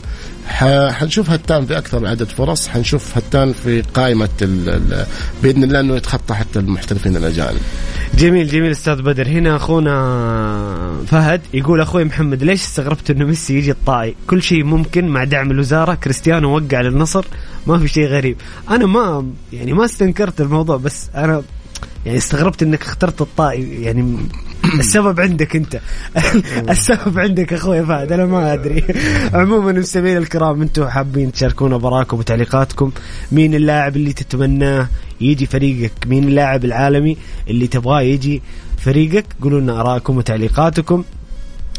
[0.90, 4.28] حنشوف هتان في أكثر عدد فرص حنشوف هتان في قائمة
[5.42, 7.60] بإذن الله إنه يتخطى حتى المحترفين الأجانب.
[8.18, 9.28] جميل جميل أستاذ بدر.
[9.28, 15.08] هنا أخونا فهد يقول أخوي محمد ليش استغربت إنه ميسي يجي الطائي؟ كل شيء ممكن
[15.08, 15.94] مع دعم الوزارة.
[15.94, 17.24] كريستيانو وقع للنصر.
[17.66, 18.36] ما في شيء غريب.
[18.70, 21.42] أنا ما يعني ما استنكرت الموضوع بس أنا
[22.06, 23.82] يعني استغربت إنك اخترت الطائي.
[23.82, 24.18] يعني
[24.78, 25.80] السبب عندك أنت.
[26.70, 28.84] السبب عندك أخوي فهد أنا ما أدري.
[29.34, 32.90] عموما مستمعين الكرام أنتم حابين تشاركونا براكم وتعليقاتكم.
[33.32, 34.88] مين اللاعب اللي تتمناه
[35.20, 37.16] يجي فريقك مين اللاعب العالمي
[37.48, 38.42] اللي تبغاه يجي
[38.78, 41.04] فريقك قولوا لنا آرائكم وتعليقاتكم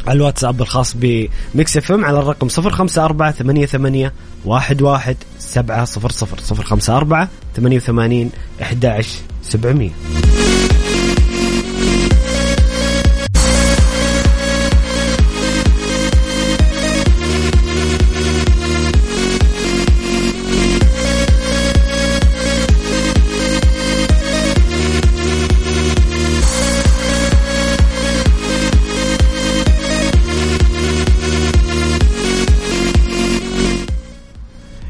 [0.06, 4.10] على الواتساب الخاص ب Mix FM على الرقم 054 88
[4.48, 8.30] 11 700 054 88
[8.62, 9.08] 11
[9.42, 9.90] 700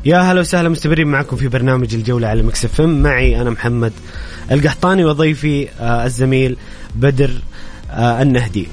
[0.05, 3.03] يا هلا وسهلا مستمرين معكم في برنامج الجولة على Mix FM.
[3.03, 3.93] معي أنا محمد
[4.53, 6.57] القحطاني وضيفي آه الزميل
[6.95, 7.31] بدر
[7.91, 8.69] آه النهدي.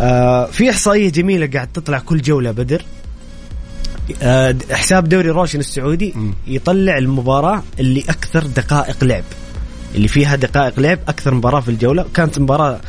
[0.00, 2.82] آه في إحصائية جميلة قاعد تطلع كل جولة بدر.
[4.22, 6.14] آه حساب دوري روشن السعودي
[6.46, 9.24] يطلع المباراة اللي أكثر دقائق لعب.
[9.94, 12.06] اللي فيها دقائق لعب أكثر مباراة في الجولة.
[12.14, 12.80] كانت مباراة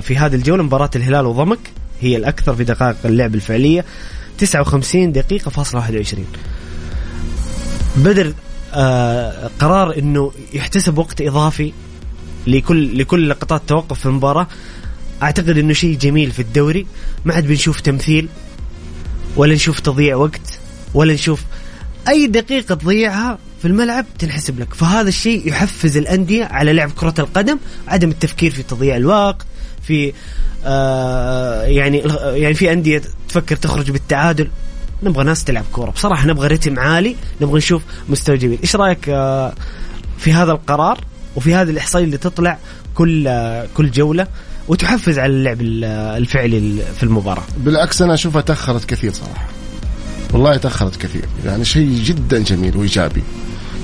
[0.00, 1.58] في هذه الجولة مباراة الهلال وضمك.
[2.00, 3.84] هي الأكثر في دقائق اللعب الفعلية.
[4.38, 6.26] 59 دقيقة فاصلة 21
[7.96, 8.34] بدر
[8.74, 11.72] آه قرار إنه يحتسب وقت إضافي
[12.46, 14.46] لكل لكل لقطات توقف في المباراة.
[15.22, 16.86] أعتقد إنه شيء جميل في الدوري.
[17.24, 18.28] ما عاد بنشوف تمثيل
[19.36, 20.58] ولا نشوف تضييع وقت
[20.94, 21.42] ولا نشوف
[22.08, 24.74] أي دقيقة تضيعها في الملعب تنحسب لك.
[24.74, 29.46] فهذا الشيء يحفز الأندية على لعب كرة القدم عدم التفكير في تضييع الوقت
[29.86, 30.12] في
[30.64, 34.48] آه يعني يعني في أندية تفكر تخرج بالتعادل.
[35.02, 35.90] نبغى ناس تلعب كورة.
[35.90, 37.16] بصراحة نبغى رتم عالي.
[37.40, 38.58] نبغى نشوف مستوى جميل.
[38.62, 39.54] إيش رأيك آه
[40.18, 41.00] في هذا القرار
[41.36, 42.58] وفي هذه الاحصائيه اللي تطلع
[42.94, 44.26] كل آه كل جولة
[44.68, 49.48] وتحفز على اللعب الفعلي في المباراة؟ بالعكس أنا أشوفها تأخرت كثير صراحة.
[50.32, 51.24] والله تأخرت كثير.
[51.46, 53.22] يعني شيء جدا جميل وإيجابي.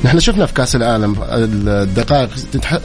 [0.04, 2.30] نحن شفنا في كأس العالم الدقائق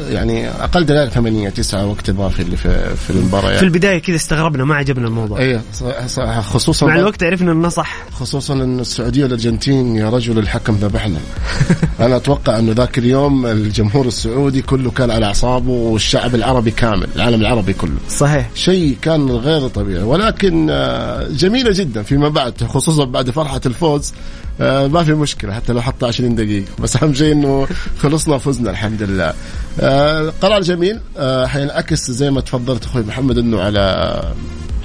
[0.10, 4.66] يعني أقل دقائق ثمانية تسعة وقت إضافي اللي في في المباراة في البداية كذا استغربنا
[4.66, 5.40] ما عجبنا الموضوع.
[5.40, 5.62] اي
[6.08, 7.98] صح خصوصا مع الوقت عرفنا إنه صح.
[8.12, 11.20] خصوصا إن السعودية والأرجنتين يا رجل الحكم ذبحنا.
[12.00, 17.42] أنا أتوقع إنه ذاك اليوم الجمهور السعودي كله كان على أعصابه والشعب العربي كامل العالم
[17.42, 17.98] العربي كله.
[18.10, 18.50] صحيح.
[18.56, 20.04] شيء كان غير طبيعي.
[20.04, 24.14] ولكن آه، جميلة جدا فيما بعد خصوصا بعد فرحة الفوز.
[24.62, 26.66] آه، ما في مشكلة حتى لو حط 20 دقيقة.
[26.80, 27.68] بس أهم شيء إنه
[28.00, 29.34] خلصنا وفزنا الحمد لله.
[29.80, 31.00] آه، قرار جميل.
[31.18, 34.22] آه، حينعكس زي ما تفضلت أخوي محمد إنه على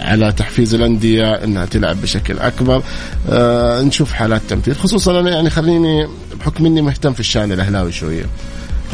[0.01, 2.83] على تحفيز الأندية إنها تلعب بشكل أكبر.
[3.31, 6.09] آه نشوف حالات تمثيل خصوصا أنا يعني خليني
[6.41, 8.25] بحكم إني مهتم في الشأن الأهلاوي شوية.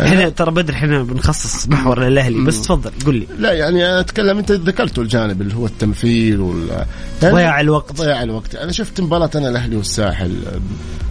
[0.01, 3.27] إحنا ترى بدر إحنا بنخصص محور للأهلي بس تفضل قل لي.
[3.39, 6.87] لا يعني أتكلم أنت ذكرته الجانب اللي هو التمثيل وال
[7.21, 7.97] ضياع الوقت.
[7.97, 8.55] ضياع الوقت.
[8.55, 10.37] أنا شفت مباراة أنا الأهلي والساحل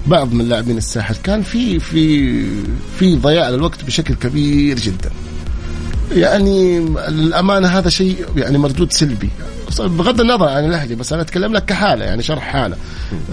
[0.08, 2.30] بعض من لاعبين الساحل كان في في
[3.00, 5.10] في ضياع للوقت بشكل كبير جدا.
[6.12, 9.30] يعني الأمانة هذا شيء يعني مردود سلبي.
[9.82, 12.78] بغض النظر عن الأهلي بس أنا أتكلم لك كحالة يعني شرح حالة.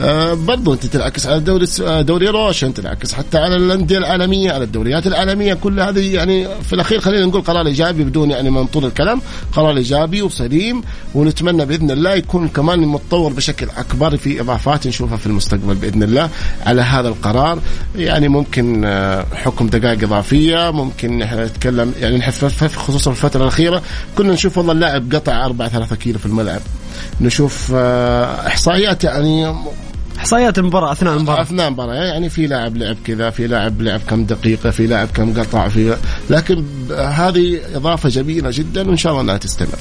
[0.00, 1.66] آه برضو أنت تنعكس على الدوري
[2.02, 7.00] دوري روشن تنعكس حتى على الأندية العالمية على الدوريات العالمية كل هذه يعني في الأخير
[7.00, 9.20] خلينا نقول قرار إيجابي بدون يعني ما نطول الكلام
[9.52, 10.82] قرار إيجابي وسليم
[11.14, 16.30] ونتمنى بإذن الله يكون كمان متطور بشكل أكبر في إضافات نشوفها في المستقبل بإذن الله
[16.66, 17.58] على هذا القرار.
[17.96, 23.82] يعني ممكن آه، حكم دقائق إضافية ممكن نتكلم يعني نحفف خصوصا في الفترة الأخيرة.
[24.18, 26.60] كنا نشوف والله اللاعب قطع 4 3 كيلو في الملعب.
[27.20, 29.54] نشوف آه، إحصائيات يعني
[30.18, 31.42] إحصائيات المباراة أثناء المباراة.
[31.42, 35.40] أثناء المباراة يعني في لاعب لعب كذا في لاعب لعب كم دقيقة في لاعب كم
[35.40, 35.96] قطع في
[36.30, 39.78] لكن هذه إضافة جميلة جدا وإن شاء الله أنها تستمر.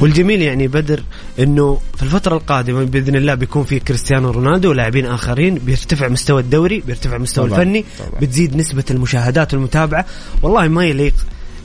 [0.00, 1.02] والجميل يعني بدر
[1.38, 6.82] إنه في الفترة القادمة بإذن الله بيكون في كريستيانو رونالدو ولاعبين آخرين بيرتفع مستوى الدوري
[6.86, 8.20] بيرتفع مستوى طبعا الفني طبعا.
[8.20, 10.06] بتزيد نسبة المشاهدات والمتابعة.
[10.42, 11.14] والله ما يليق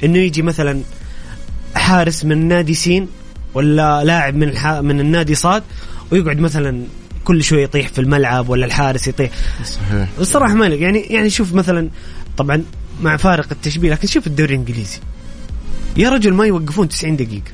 [0.04, 0.82] إنه يجي مثلا
[1.76, 3.08] حارس من نادي سين
[3.58, 4.68] ولا لاعب من الح...
[4.68, 5.64] من النادي صاد
[6.12, 6.84] ويقعد مثلا
[7.24, 9.32] كل شوي يطيح في الملعب ولا الحارس يطيح.
[9.66, 10.08] صحيح.
[10.20, 11.90] الصراحة ما يعني يعني شوف مثلا
[12.38, 12.64] طبعا
[13.02, 15.00] مع فارق التشبيه لكن شوف الدوري الإنجليزي.
[15.98, 17.52] يا رجل ما يوقفون 90 دقيقة.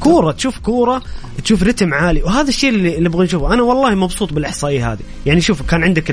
[0.00, 1.02] كورة تشوف كورة
[1.44, 2.22] تشوف رتم عالي.
[2.22, 5.02] وهذا الشيء اللي نبغى نشوفه أنا والله مبسوط بالإحصائية هذه.
[5.26, 6.10] يعني شوف كان عندك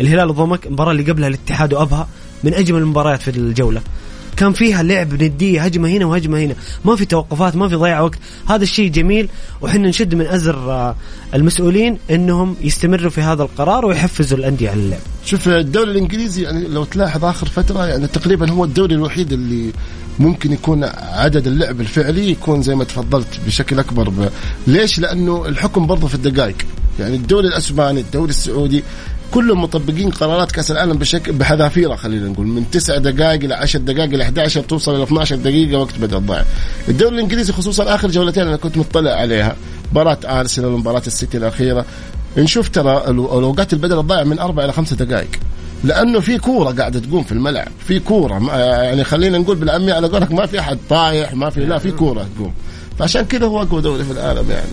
[0.00, 2.08] الهلال الضمك المباراة اللي قبلها الاتحاد وأبها
[2.44, 3.80] من أجمل المباريات في الجولة.
[4.36, 6.54] كان فيها لعب نديه هجمة هنا وهجمة هنا.
[6.84, 8.18] ما في توقفات ما في ضياع وقت.
[8.48, 9.28] هذا الشيء جميل
[9.60, 10.96] وحنا نشد من أزر آه،
[11.34, 15.00] المسؤولين إنهم يستمروا في هذا القرار ويحفزوا الأندية على اللعب.
[15.24, 19.72] شوف الدوري الإنجليزي يعني لو تلاحظ آخر فترة يعني تقريبا هو الدوري الوحيد اللي
[20.18, 24.28] ممكن يكون عدد اللعب الفعلي يكون زي ما تفضلت بشكل أكبر ب...
[24.66, 26.56] ليش؟ لأنه الحكم برضه في الدقائق.
[27.00, 28.84] يعني الدوري الأسباني الدوري السعودي
[29.30, 34.12] كلهم مطبقين قرارات كأس العالم بشكل بحذافيره خلينا نقول من 9 دقائق إلى 10 دقائق
[34.12, 36.44] إلى 11 توصل إلى 12 دقيقة وقت بدء الضائع.
[36.88, 39.56] الدوري الإنجليزي خصوصا آخر جولتين أنا كنت مطلع عليها
[39.92, 41.84] مباراة أرسنال ومباراة السيتي الأخيرة.
[42.36, 45.30] نشوف ترى الأوقات البدل الضائع من أربع إلى خمسة دقائق
[45.84, 50.32] لأنه في كورة قاعدة تقوم في الملعب في كورة يعني خلينا نقول بالعاميه على قولك
[50.32, 52.52] ما في أحد طايح ما في لا في كورة تقوم.
[52.98, 54.70] فعشان كذا هو أقوى دوري في العالم يعني.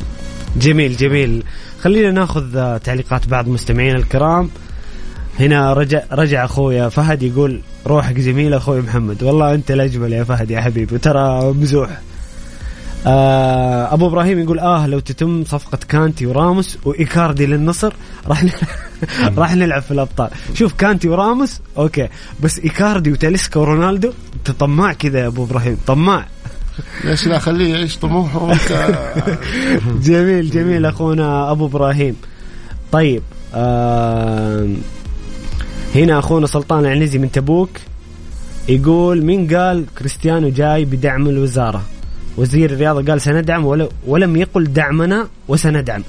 [0.59, 1.43] جميل جميل.
[1.81, 4.49] خلينا ناخذ تعليقات بعض مستمعينا الكرام.
[5.39, 9.23] هنا رجع رجع أخويا فهد يقول روحك جميله أخوي محمد.
[9.23, 11.89] والله أنت الأجمل يا فهد يا حبيبي وترى مزوح.
[13.07, 17.93] آه أبو إبراهيم يقول آه لو تتم صفقة كانتي وراموس وإيكاردي للنصر
[18.27, 18.45] راح
[19.37, 20.29] راح نلعب في الأبطال.
[20.53, 22.07] شوف كانتي وراموس أوكي.
[22.43, 26.25] بس إيكاردي وتاليسكا ورونالدو انت طماع كذا يا أبو إبراهيم طماع.
[27.03, 28.53] ليش لا خليه يعيش طموحه
[30.07, 32.15] جميل جميل أخونا أبو إبراهيم.
[32.91, 33.23] طيب
[33.55, 34.69] آه
[35.95, 37.69] هنا أخونا سلطان العنزي من تبوك
[38.69, 41.81] يقول مين قال كريستيانو جاي بدعم الوزارة؟
[42.37, 46.03] وزير الرياضة قال سندعم ولم يقل دعمنا وسندعم.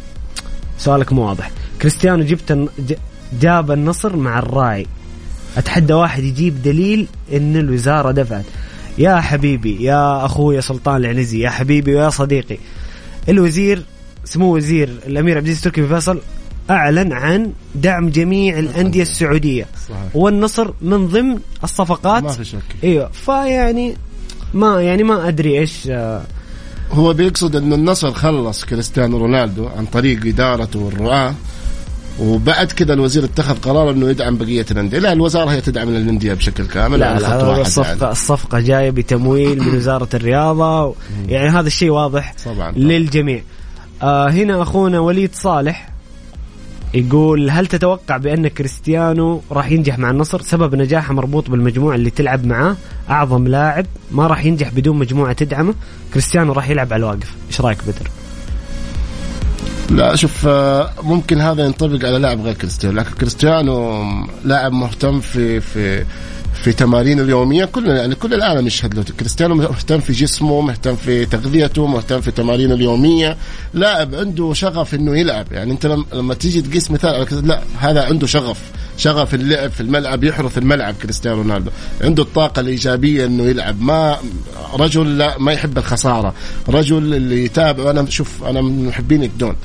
[0.79, 1.51] سؤالك مو واضح.
[1.83, 2.69] كريستيانو جبت
[3.41, 4.87] جاب النصر مع الراعي
[5.57, 8.45] أتحدى واحد يجيب دليل إن الوزارة دفعت.
[8.99, 12.59] يا حبيبي يا أخوي سلطان العنزي يا حبيبي ويا صديقي.
[13.29, 13.83] الوزير
[14.25, 16.21] سمو وزير الأمير عبد العزيز تركي فيصل
[16.71, 19.67] أعلن عن دعم جميع الأندية السعودية.
[19.89, 20.17] صحيح.
[20.17, 22.23] والنصر من ضمن الصفقات.
[22.23, 22.59] ما في شك.
[22.85, 23.11] أيوه.
[23.13, 23.95] فيعني
[24.55, 26.23] ما يعني ما أدري إيش آه،
[26.93, 31.35] هو بيقصد انه النصر خلص كريستيانو رونالدو عن طريق إدارته والرعاه
[32.21, 36.67] وبعد كذا الوزير اتخذ قرار إنه يدعم بقية الأندية، لا الوزارة هي تدعم الانديه بشكل
[36.67, 38.13] كامل لا على خط لا واحد الصفقة يعني.
[38.13, 40.85] الصفقة جاية بتمويل من وزارة الرياضة.
[40.85, 40.95] و-
[41.29, 42.73] يعني هذا الشيء واضح طبعا.
[42.73, 43.43] للجميع.
[44.03, 45.89] آه هنا أخونا وليد صالح
[46.95, 52.47] يقول هل تتوقع بأن كريستيانو راح ينجح مع النصر؟ سبب نجاحه مربوط بالمجموعة اللي تلعب
[52.47, 52.77] معاه.
[53.11, 55.75] أعظم لاعب ما راح ينجح بدون مجموعة تدعمه.
[56.13, 57.35] كريستيانو راح يلعب على الواقف.
[57.49, 58.11] إيش رأيك بدر؟
[59.91, 64.05] لا شوف آه، ممكن هذا ينطبق على لاعب غير كريستيانو لكن كريستيانو
[64.45, 66.05] لاعب مهتم في في
[66.65, 69.03] في تمارين اليومية كلنا يعني كل العالم يشهد له.
[69.03, 73.37] كريستيانو مهتم في جسمه مهتم في تغذيته مهتم في تمارينه اليومية.
[73.75, 78.27] لاعب عنده شغف إنه يلعب يعني أنت لما, تيجي تقيس مثال على لا هذا عنده
[78.27, 78.61] شغف.
[78.99, 81.71] شغف اللعب في الملعب يحرث الملعب كريستيانو رونالدو.
[82.03, 83.83] عنده الطاقة الإيجابية أنه يلعب.
[83.83, 84.19] ما
[84.75, 86.35] رجل لا ما يحب الخسارة.
[86.69, 89.57] رجل اللي يتابع أنا شوف أنا من محبين الدون.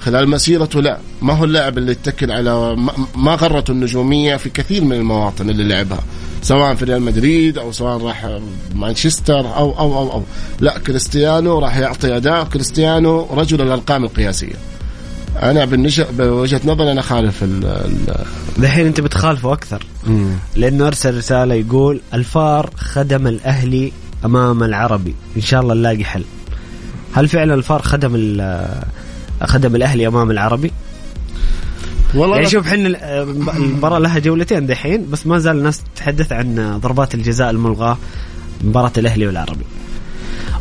[0.00, 2.76] خلال مسيرته لا ما هو اللاعب اللي يتكل على
[3.14, 6.04] ما- غرته النجومية في كثير من المواطن اللي لعبها.
[6.42, 8.38] سواء في ريال مدريد أو سواء راح
[8.74, 10.22] مانشستر أو أو أو أو.
[10.60, 12.44] لا كريستيانو راح يعطي أداء.
[12.44, 14.54] كريستيانو رجل الارقام القياسية.
[15.42, 16.02] أنا بالنج...
[16.18, 17.64] بوجهة نظري أنا خالف ال...
[17.64, 18.24] ال...
[18.58, 19.86] دحين أنت بتخالفه أكثر.
[20.56, 23.92] لأنه أرسل رسالة يقول الفار خدم الأهلي
[24.24, 25.14] أمام العربي.
[25.36, 26.24] إن شاء الله نلاقي حل.
[27.14, 28.82] هل فعلا الفار خدم ال-
[29.44, 30.72] خدم الأهلي أمام العربي؟
[32.14, 32.88] والله يعني شوف حنا
[33.56, 37.98] المباراة لها جولتين دحين بس ما زال الناس تتحدث عن ضربات الجزاء الملغاة
[38.64, 39.64] مباراة الأهلي والعربي.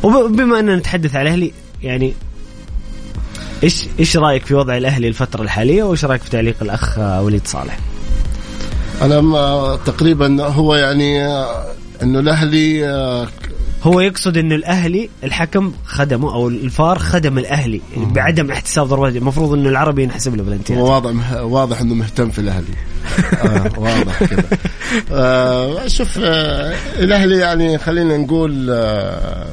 [0.03, 1.51] وبما أننا نتحدث على الأهلي
[1.83, 2.13] يعني
[3.63, 7.79] إيش إيش رأيك في وضع الأهلي الفترة الحالية وإيش رأيك في تعليق الأخ وليد صالح؟
[9.01, 11.65] أنا ما تقريبا هو يعني آه،
[12.03, 13.27] إنه الأهلي آه،
[13.83, 19.69] هو يقصد إنه الأهلي الحكم خدمه أو الفار خدم الأهلي بعدم احتساب ضربات المفروض إنه
[19.69, 22.65] العربي ينحسب له بلنتيات هو واضح واضح إنه مهتم في الأهلي.
[23.43, 24.43] آه واضح كذا
[25.11, 29.47] آه شوف آه الأهلي يعني خلينا نقول آه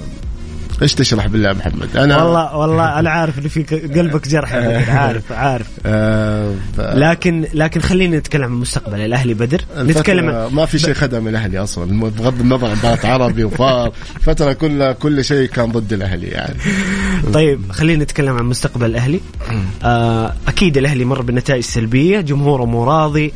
[0.83, 4.55] إيش تشرح بالله يا محمد؟ أنا والله والله أنا عارف انه في قلبك جرح.
[5.03, 5.67] عارف عارف.
[5.87, 9.61] آه لكن لكن خلينا نتكلم عن مستقبل الأهلي بدر.
[9.79, 12.01] نتكلم ما في شيء خدم الأهلي أصلا.
[12.01, 16.57] بغض النظر عن بات عربي وفار الفترة كلها كل شيء كان ضد الأهلي يعني.
[17.35, 19.21] طيب خلينا نتكلم عن مستقبل الأهلي.
[19.85, 22.21] آه أكيد الأهلي مر بنتائج سلبية.
[22.21, 23.33] جمهوره مو راضي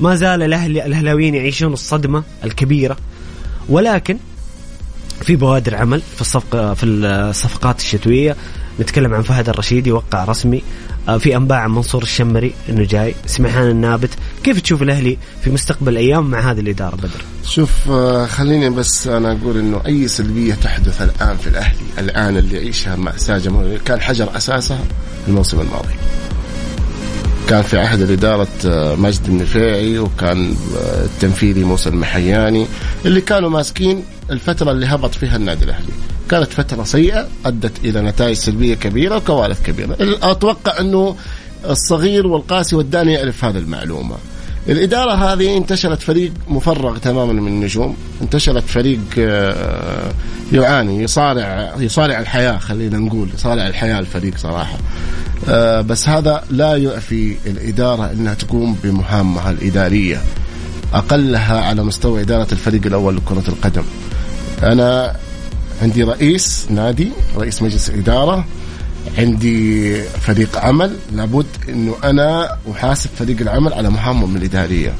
[0.00, 2.96] ما زال الاهلي الأهلاويين يعيشون الصدمة الكبيرة.
[3.68, 4.16] ولكن
[5.22, 8.36] في بوادر عمل في الصفقة في الصفقات الشتوية.
[8.80, 10.62] نتكلم عن فهد الرشيدي وقع رسمي
[11.08, 13.14] آه، في أنباء عن منصور الشمري إنه جاي.
[13.26, 14.10] سمحان النابت
[14.44, 19.32] كيف تشوف الأهلي في مستقبل الأيام مع هذه الإدارة بدر؟ شوف آه، خليني بس أنا
[19.32, 24.36] أقول إنه أي سلبية تحدث الآن في الأهلي الآن اللي يعيشها مأساة جمهورية كان حجر
[24.36, 24.84] أساسها
[25.28, 25.94] الموسم الماضي.
[27.48, 32.66] كان في عهد الإدارة آه، مجد النفيعي وكان آه، التنفيذي موسى المحياني
[33.04, 35.92] اللي كانوا ماسكين الفترة اللي هبط فيها النادي الأهلي.
[36.30, 39.96] كانت فترة سيئة أدت إلى نتائج سلبية كبيرة وكوارث كبيرة.
[40.22, 41.16] أتوقع أنه
[41.70, 44.16] الصغير والقاسي والداني يعرف هذه المعلومة.
[44.68, 47.96] الإدارة هذه انتشرت فريق مفرغ تماما من النجوم.
[48.22, 50.12] انتشرت فريق آه،
[50.52, 54.78] يعاني يصارع يصارع الحياة خلينا نقول يصارع الحياة الفريق صراحة.
[55.82, 60.22] بس هذا لا يعفي الإدارة أنها تقوم بمهامها الإدارية.
[60.94, 63.82] أقلها على مستوى إدارة الفريق الأول لكرة القدم.
[64.62, 65.16] أنا
[65.82, 68.44] عندي رئيس نادي رئيس مجلس إدارة.
[69.18, 70.96] عندي فريق عمل.
[71.12, 74.92] لابد أنه أنا أحاسب فريق العمل على مهامهم الإدارية.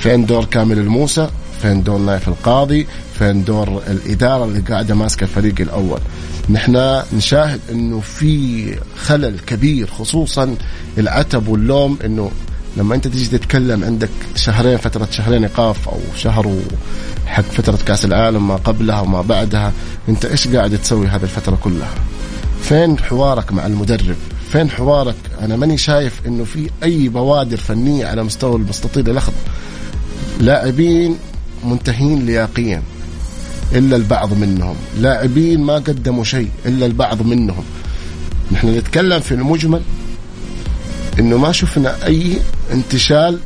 [0.00, 1.28] فين دور كامل الموسى؟
[1.62, 2.86] فين دور نايف القاضي
[3.18, 6.00] فين دور الإدارة اللي قاعدة ماسكة الفريق الأول.
[6.50, 10.56] نحن نشاهد أنه في خلل كبير خصوصا
[10.98, 12.30] العتب واللوم أنه
[12.76, 16.60] لما أنت تيجي تتكلم عندك شهرين فترة شهرين إيقاف أو شهر
[17.26, 19.72] حق فترة كأس العالم ما قبلها وما بعدها
[20.08, 21.94] أنت إيش قاعد تسوي هذه الفترة كلها؟
[22.62, 24.16] فين حوارك مع المدرب؟
[24.52, 29.34] فين حوارك؟ أنا ماني شايف أنه في أي بوادر فنية على مستوى المستطيل الأخضر.
[30.40, 31.16] لاعبين
[31.64, 32.82] منتهين لياقيا
[33.72, 34.76] إلا البعض منهم.
[35.00, 37.64] لاعبين ما قدموا شيء إلا البعض منهم.
[38.52, 39.82] نحن نتكلم في المجمل
[41.18, 42.38] إنه ما شفنا أي
[42.72, 43.38] انتشال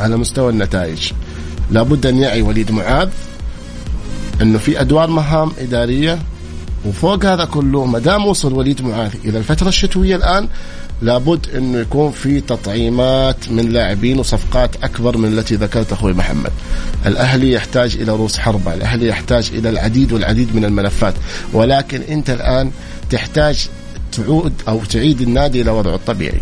[0.00, 1.12] على مستوى النتائج.
[1.70, 3.08] لابد أن يعي وليد معاذ
[4.42, 6.18] إنه في أدوار مهام إدارية
[6.86, 10.48] وفوق هذا كله ما دام وصل وليد معاذي إلى الفترة الشتوية الآن
[11.02, 16.52] لابد انه يكون في تطعيمات من لاعبين وصفقات أكبر من التي ذكرت أخوي محمد.
[17.06, 21.14] الأهلي يحتاج إلى رؤوس حربة، الأهلي يحتاج إلى العديد والعديد من الملفات،
[21.52, 22.70] ولكن أنت الآن
[23.10, 23.68] تحتاج
[24.12, 26.40] تعود أو تعيد النادي إلى وضعه الطبيعي.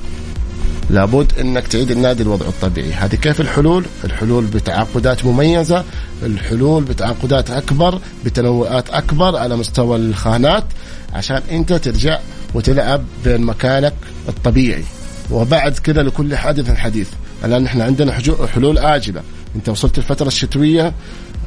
[0.90, 5.84] لابد إنك تعيد النادي الوضع الطبيعي هذه كيف الحلول الحلول بتعاقدات مميزة
[6.22, 10.64] الحلول بتعاقدات أكبر بتنوعات أكبر على مستوى الخانات
[11.12, 12.18] عشان أنت ترجع
[12.54, 13.94] وتلعب بين مكانك
[14.28, 14.84] الطبيعي.
[15.30, 17.08] وبعد كذا لكل حادث حديث.
[17.44, 18.12] الآن إحنا عندنا
[18.54, 19.22] حلول آجلة.
[19.56, 20.92] أنت وصلت الفترة الشتوية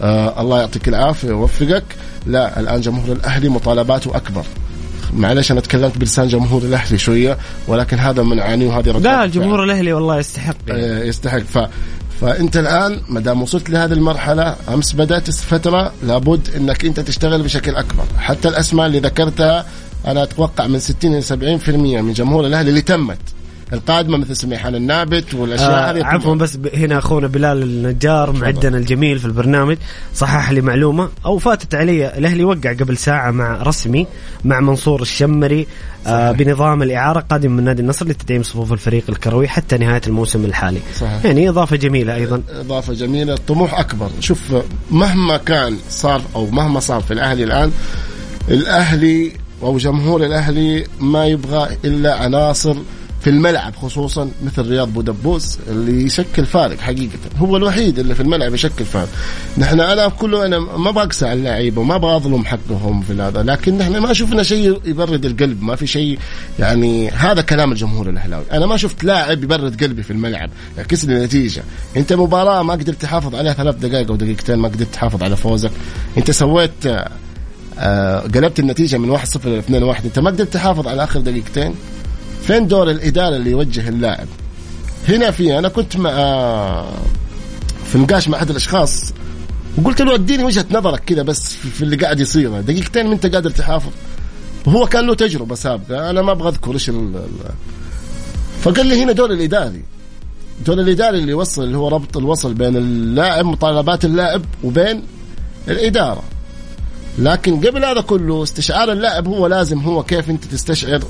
[0.01, 1.83] آه الله يعطيك العافية ويوفقك.
[2.25, 4.43] لا الآن جمهور الأهلي مطالباته أكبر.
[5.13, 9.93] معلش أنا تكلمت بلسان جمهور الأهلي شوية ولكن هذا من عاني وهذه لا الجمهور الأهلي
[9.93, 10.55] والله يستحق.
[10.67, 11.07] يعني.
[11.07, 11.39] يستحق.
[11.39, 11.59] ف
[12.21, 17.75] فأنت الآن ما دام وصلت لهذه المرحلة أمس بدأت فترة لابد إنك أنت تشتغل بشكل
[17.75, 18.03] أكبر.
[18.17, 19.65] حتى الأسماء اللي ذكرتها
[20.05, 21.69] أنا أتوقع من 60 إلى 70%
[22.01, 23.17] من جمهور الأهلي اللي تمت.
[23.73, 29.19] القادمة مثل سميحان النابت والأشياء آه هذه عفوا بس هنا أخونا بلال النجار معدنا الجميل
[29.19, 29.77] في البرنامج
[30.15, 31.09] صحح لي معلومة.
[31.25, 34.07] أو فاتت علي الأهلي وقع قبل ساعة مع رسمي
[34.45, 35.67] مع منصور الشمري
[36.07, 40.79] آه بنظام الإعارة قادم من نادي النصر لتدعيم صفوف الفريق الكروي حتى نهاية الموسم الحالي.
[40.99, 41.25] صحيح.
[41.25, 42.41] يعني إضافة جميلة أيضا.
[42.49, 44.09] إضافة جميلة الطموح أكبر.
[44.19, 44.55] شوف
[44.91, 47.71] مهما كان صار أو مهما صار في الأهلي الآن
[48.49, 49.31] الأهلي
[49.63, 52.75] أو جمهور الأهلي ما يبغى إلا عناصر
[53.21, 57.17] في الملعب خصوصا مثل رياض بودبوس اللي يشكل فارق حقيقة.
[57.37, 59.09] هو الوحيد اللي في الملعب يشكل فارق.
[59.57, 63.97] نحن أنا كله أنا ما بقسى على اللعيبة وما أظلم حقهم في هذا لكن نحن
[63.97, 66.19] ما شفنا شيء يبرد القلب ما في شيء
[66.59, 68.43] يعني هذا كلام الجمهور الأهلاوي.
[68.51, 71.63] أنا ما شفت لاعب يبرد قلبي في الملعب يعكس لي نتيجه
[71.97, 75.71] أنت مباراة ما قدرت تحافظ عليها ثلاث دقائق أو دقيقتين ما قدرت تحافظ على فوزك.
[76.17, 76.87] أنت سويت
[78.35, 79.63] قلبت النتيجة من 1-0 ل
[79.95, 81.75] 2-1 أنت ما قدرت تحافظ على آخر دقيقتين؟
[82.43, 84.27] فين دور الإدارة اللي يوجه اللاعب؟
[85.07, 86.11] هنا في أنا كنت مع
[87.85, 89.13] في نقاش مع أحد الأشخاص
[89.77, 92.61] وقلت له اديني وجهة نظرك كذا بس في اللي قاعد يصير.
[92.61, 93.91] دقيقتين ما أنت قادر تحافظ.
[94.65, 96.91] وهو كان له تجربة سابقة أنا ما أبغى أذكر إيش
[98.61, 99.83] فقال لي هنا دور الإداري.
[100.65, 105.03] دور الإداري اللي يوصل اللي هو ربط الوصل بين اللاعب مطالبات اللاعب وبين
[105.67, 106.23] الإدارة.
[107.17, 111.01] لكن قبل هذا كله استشعار اللاعب هو لازم هو كيف انت تستشعر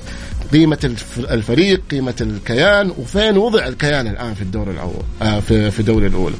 [0.54, 6.36] قيمة الفريق قيمة الكيان وفين وضع الكيان الآن في الدور الأول آه في الدوري الأولى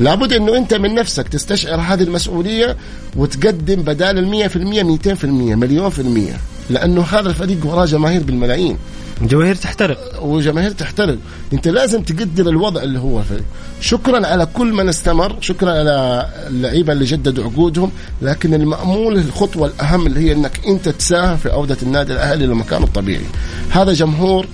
[0.00, 2.76] لابد إنه أنت من نفسك تستشعر هذه المسؤولية
[3.16, 5.24] وتقدم بدال ال 100% 200%
[5.54, 6.36] مليون في المية.
[6.70, 8.78] لأنه هذا الفريق وراه جماهير بالملايين.
[9.22, 10.22] جماهير تحترق.
[10.22, 11.18] وجماهير تحترق.
[11.52, 13.44] أنت لازم تقدر الوضع اللي هو فيه.
[13.80, 15.36] شكرا على كل من استمر.
[15.40, 17.90] شكرا على اللعيبة اللي جددوا عقودهم.
[18.22, 23.26] لكن المأمول الخطوة الأهم اللي هي إنك أنت تساهم في عودة النادي الأهلي لمكانه الطبيعي.
[23.70, 24.46] هذا جمهور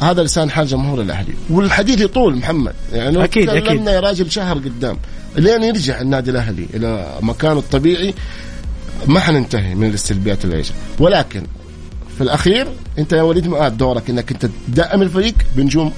[0.00, 1.34] هذا لسان حال جمهور الأهلي.
[1.50, 2.74] والحديث يطول محمد.
[2.92, 3.86] يعني أكيد أكيد.
[3.86, 4.96] يا راجل شهر قدام
[5.36, 8.14] لين يرجع النادي الأهلي إلى مكانه الطبيعي
[9.06, 10.62] ما حننتهي من السلبيات اللي
[10.98, 11.42] ولكن
[12.16, 12.68] في الأخير
[12.98, 15.92] أنت يا وليد معاد دورك إنك أنت تدعم الفريق بنجوم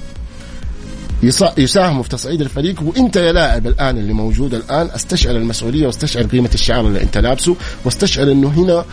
[1.59, 6.51] يساهموا في تصعيد الفريق وأنت يا لاعب الآن اللي موجود الآن أستشعر المسؤولية وأستشعر قيمة
[6.55, 8.85] الشعار اللي أنت لابسه وأستشعر إنه هنا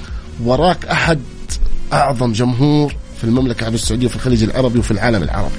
[0.44, 1.20] وراك أحد
[1.94, 5.56] أعظم جمهور في المملكة العربيه السعودية وفي الخليج العربي وفي العالم العربي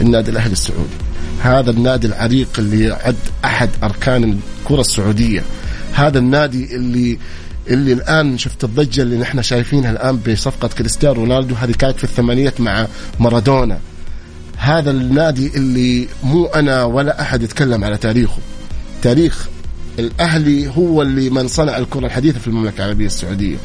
[0.00, 0.96] النادي الأهلي السعودي.
[1.42, 5.42] هذا النادي العريق اللي يعد أحد أركان الكرة السعودية.
[5.92, 7.18] هذا النادي اللي
[7.68, 12.60] اللي الآن شفت الضجة اللي نحن شايفينها الآن بصفقة كريستيانو رونالدو هذه كانت في الثمانينات
[12.60, 12.86] مع
[13.20, 13.78] مارادونا.
[14.56, 18.38] هذا النادي اللي مو أنا ولا أحد يتكلم على تاريخه.
[19.02, 19.48] تاريخ
[19.98, 23.56] الأهلي هو اللي من صنع الكرة الحديثة في المملكة العربية السعودية.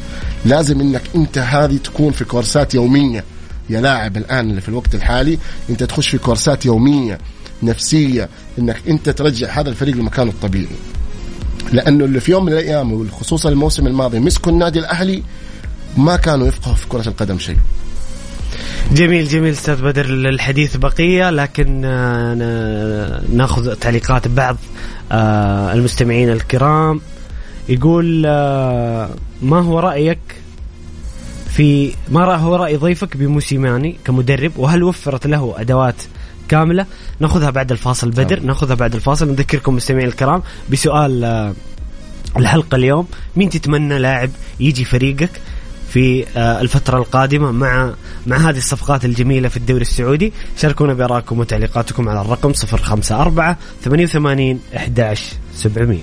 [0.44, 3.24] لازم إنك أنت هذه تكون في كورسات يومية.
[3.70, 5.38] يا لاعب الآن اللي في الوقت الحالي
[5.70, 7.18] أنت تخش في كورسات يومية
[7.62, 8.28] نفسية
[8.58, 10.76] إنك أنت ترجع هذا الفريق لمكانه الطبيعي.
[11.72, 15.22] لأنه اللي في يوم من الأيام وخصوصا الموسم الماضي مسكوا النادي الأهلي
[15.96, 17.56] ما كانوا يفقهوا في كرة القدم شيء.
[18.90, 24.56] جميل جميل أستاذ بدر الحديث بقية لكن آه، نأخذ تعليقات بعض
[25.12, 27.00] آه، المستمعين الكرام.
[27.68, 29.10] يقول آه،
[29.42, 30.18] ما هو رأيك
[31.50, 36.02] في ما هو رأي ضيفك بموسيماني كمدرب؟ وهل وفرت له أدوات
[36.48, 36.86] كاملة؟
[37.20, 38.40] نأخذها بعد الفاصل بدر.
[38.40, 39.28] نأخذها بعد الفاصل.
[39.28, 41.24] نذكركم مستمعين الكرام بسؤال
[42.36, 43.06] الحلقة اليوم.
[43.36, 44.30] مين تتمنى لاعب
[44.60, 45.30] يجي فريقك؟
[45.92, 47.94] في آه، الفترة القادمة مع
[48.26, 50.32] مع هذه الصفقات الجميلة في الدوري السعودي.
[50.56, 55.98] شاركونا بآرائكم وتعليقاتكم على الرقم 054 88 11 700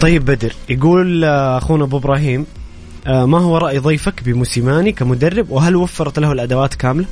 [0.00, 2.46] طيب بدر يقول آه، أخونا أبو إبراهيم
[3.06, 7.06] ما هو رأي ضيفك بموسيماني كمدرب؟ وهل وفرت له الأدوات كاملة؟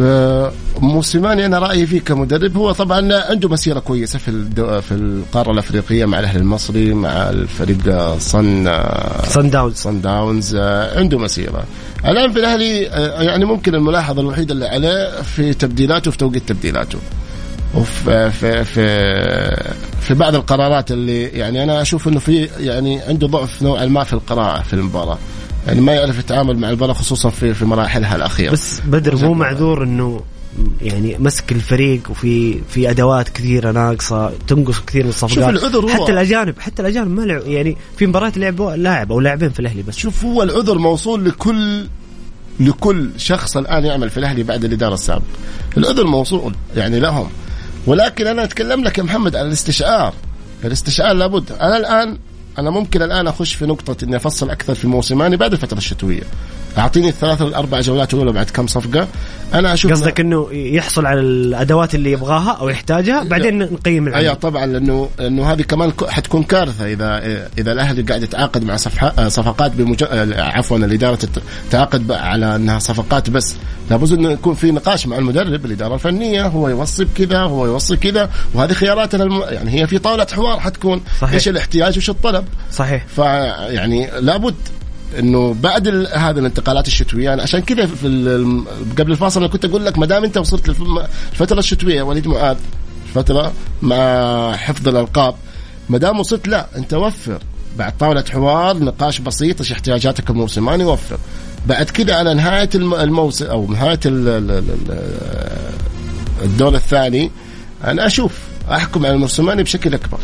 [0.00, 2.56] آه، موسيماني أنا رأيي فيه كمدرب.
[2.56, 8.16] هو طبعا عنده مسيرة كويسة في الدو في القارة الأفريقية مع الأهلي المصري مع الفريق
[8.18, 8.82] صن
[9.24, 10.56] صن داونز صن داونز
[10.96, 11.64] عنده مسيرة.
[12.04, 16.98] الآن في الأهلي آه، يعني ممكن الملاحظه الوحيده اللي عليه في تبديلاته في توقيت تبديلاته.
[17.74, 18.86] وفي في في
[20.00, 24.12] في بعض القرارات اللي يعني أنا أشوف إنه في يعني عنده ضعف نوعا ما في
[24.12, 25.18] القراءة في المباراة.
[25.66, 28.52] يعني ما يعرف يتعامل مع المباراة خصوصا في في مراحلها الأخيرة.
[28.52, 30.20] بس بدر مو معذور إنه
[30.82, 35.34] يعني مسك الفريق وفي في أدوات كثيرة ناقصة تنقص كثير من الصفقات.
[35.34, 39.20] شوف العذر هو حتى الاجانب حتى الأجانب ما لعب يعني في مباريات لعبوا لاعب أو
[39.20, 39.96] لاعبين في الأهلي بس.
[39.96, 41.86] شوف هو العذر موصول لكل
[42.60, 45.24] لكل شخص الآن يعمل في الأهلي بعد الإدارة السابقة.
[45.76, 47.28] العذر موصول يعني لهم.
[47.86, 50.14] ولكن أنا أتكلم لك يا محمد عن الاستشعار.
[50.64, 51.52] الاستشعار لابد.
[51.52, 52.18] أنا الان
[52.58, 56.22] أنا ممكن الآن أخش في نقطة إني أفصل أكثر في موسيماني بعد الفترة الشتوية.
[56.80, 59.08] أعطيني الثلاث الأربع جولات الاولى بعد كم صفقة.
[59.54, 64.22] أنا أشوف قصدك إنه يحصل على الأدوات اللي يبغاها أو يحتاجها بعدين نقيم العمل.
[64.24, 66.86] أيوه طبعا لأنه لأنه هذه كمان حتكون كارثة.
[66.86, 67.22] اذا
[67.58, 70.04] إذا الأهلي قاعد يتعاقد مع صفحة صفقات بمج...
[70.38, 71.18] عفوا الإدارة
[71.70, 73.54] تتعاقد على إنها صفقات بس.
[73.90, 78.30] لابد إنه يكون في نقاش مع المدرب الإدارة الفنية هو يوصي بكذا هو يوصي كذا
[78.54, 79.42] وهذه خيارات الم...
[79.48, 81.00] يعني هي في طاولة حوار حتكون.
[81.20, 81.34] صحيح.
[81.34, 82.44] إيش الاحتياج وإيش الطلب.
[82.72, 83.06] صحيح.
[83.16, 84.54] فيعني لابد
[85.18, 88.06] إنه بعد هذه الانتقالات الشتوية أنا عشان كذا في
[88.98, 90.68] قبل الفاصل أنا كنت أقول لك ما دام أنت وصلت
[91.32, 92.56] الفترة الشتوية وليد معاذ
[93.14, 93.52] فترة
[93.82, 95.34] مع حفظ الألقاب
[95.88, 97.38] ما دام وصلت لا أنت وفر.
[97.78, 101.18] بعد طاولة حوار نقاش بسيط إيش احتياجاتك الموسماني وفر.
[101.66, 104.00] بعد كذا على نهاية الموسم أو نهاية
[106.42, 107.30] الدور الثاني
[107.84, 108.38] أنا أشوف
[108.70, 110.18] أحكم على الموسماني بشكل أكبر.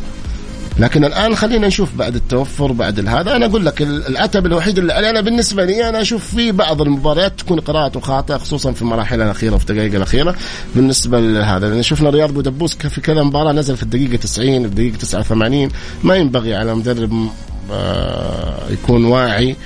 [0.78, 3.36] لكن الآن خلينا نشوف بعد التوفر بعد هذا.
[3.36, 7.38] أنا أقول لك العتب الوحيد اللي علي أنا بالنسبة لي أنا أشوف في بعض المباريات
[7.38, 10.34] تكون قراءته خاطئة خصوصا في المراحل الأخيرة وفي الدقائق الأخيرة.
[10.74, 14.96] بالنسبة لهذا لأن شفنا رياض بودبوس في كذا مباراة نزل في الدقيقة 90 في الدقيقة
[14.96, 15.68] 89
[16.02, 17.28] ما ينبغي على مدرب
[17.72, 19.56] آه، يكون واعي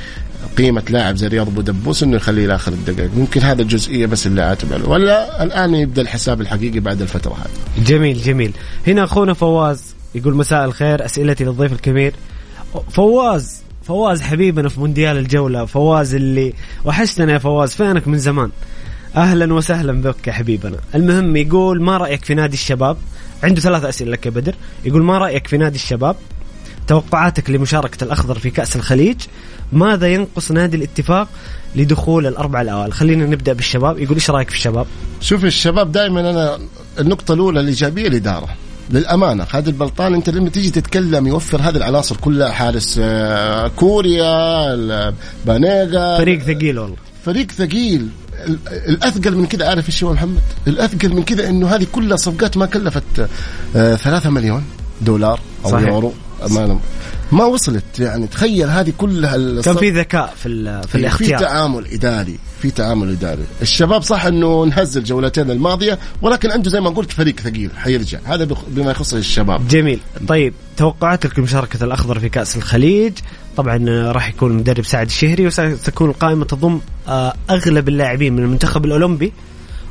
[0.58, 4.72] قيمة لاعب زي رياض بودبوس إنه يخليه لآخر الدقائق، ممكن هذا الجزئية بس اللي عاتب
[4.72, 7.84] عليه، ولا الآن يبدأ الحساب الحقيقي بعد الفترة هذه.
[7.84, 8.52] جميل جميل،
[8.86, 9.89] هنا أخونا فواز.
[10.14, 12.14] يقول مساء الخير أسئلتي للضيف الكبير.
[12.90, 16.54] فواز فواز حبيبنا في مونديال الجولة فواز اللي
[16.84, 18.50] وحشتنا يا فواز فينك من زمان؟
[19.16, 20.76] أهلا وسهلا بك يا حبيبنا.
[20.94, 22.96] المهم يقول ما رأيك في نادي الشباب؟
[23.42, 24.54] عنده ثلاث أسئلة لك يا بدر.
[24.84, 26.16] يقول ما رأيك في نادي الشباب؟
[26.86, 29.16] توقعاتك لمشاركة الأخضر في كأس الخليج؟
[29.72, 31.28] ماذا ينقص نادي الاتفاق
[31.76, 33.98] لدخول الأربع الأوائل؟ خلينا نبدأ بالشباب.
[33.98, 34.86] يقول إيش رأيك في الشباب؟
[35.20, 36.58] شوف الشباب دائما أنا
[36.98, 38.48] النقطة الأولى الإيجابية الإدارة.
[38.90, 45.14] للأمانة خالد البلطان أنت لما تيجي تتكلم يوفر هذه العناصر كلها حارس آه، كوريا
[45.46, 48.08] بانيغا فريق ثقيل والله فريق ثقيل
[48.88, 52.66] الأثقل من كذا عارف إيش هو محمد؟ الأثقل من كذا إنه هذه كلها صفقات ما
[52.66, 53.28] كلفت
[53.76, 54.64] آه، ثلاثة مليون
[55.00, 55.88] دولار أو صحيح.
[55.88, 56.12] يورو
[56.48, 56.78] ما
[57.32, 62.38] ما وصلت يعني تخيل هذه كلها كان في ذكاء في في الاختيار في تعامل إداري
[62.62, 63.42] في تعامل إداري.
[63.62, 68.18] الشباب صح إنه انهز الجولتين الماضية ولكن عنده زي ما قلت فريق ثقيل حيرجع.
[68.24, 69.68] هذا بما يخص الشباب.
[69.68, 70.00] جميل.
[70.28, 73.12] طيب توقعاتك لمشاركة الأخضر في كأس الخليج.
[73.56, 79.32] طبعا راح يكون المدرب سعد الشهري وستكون القائمه تضم آه، أغلب اللاعبين من المنتخب الأولمبي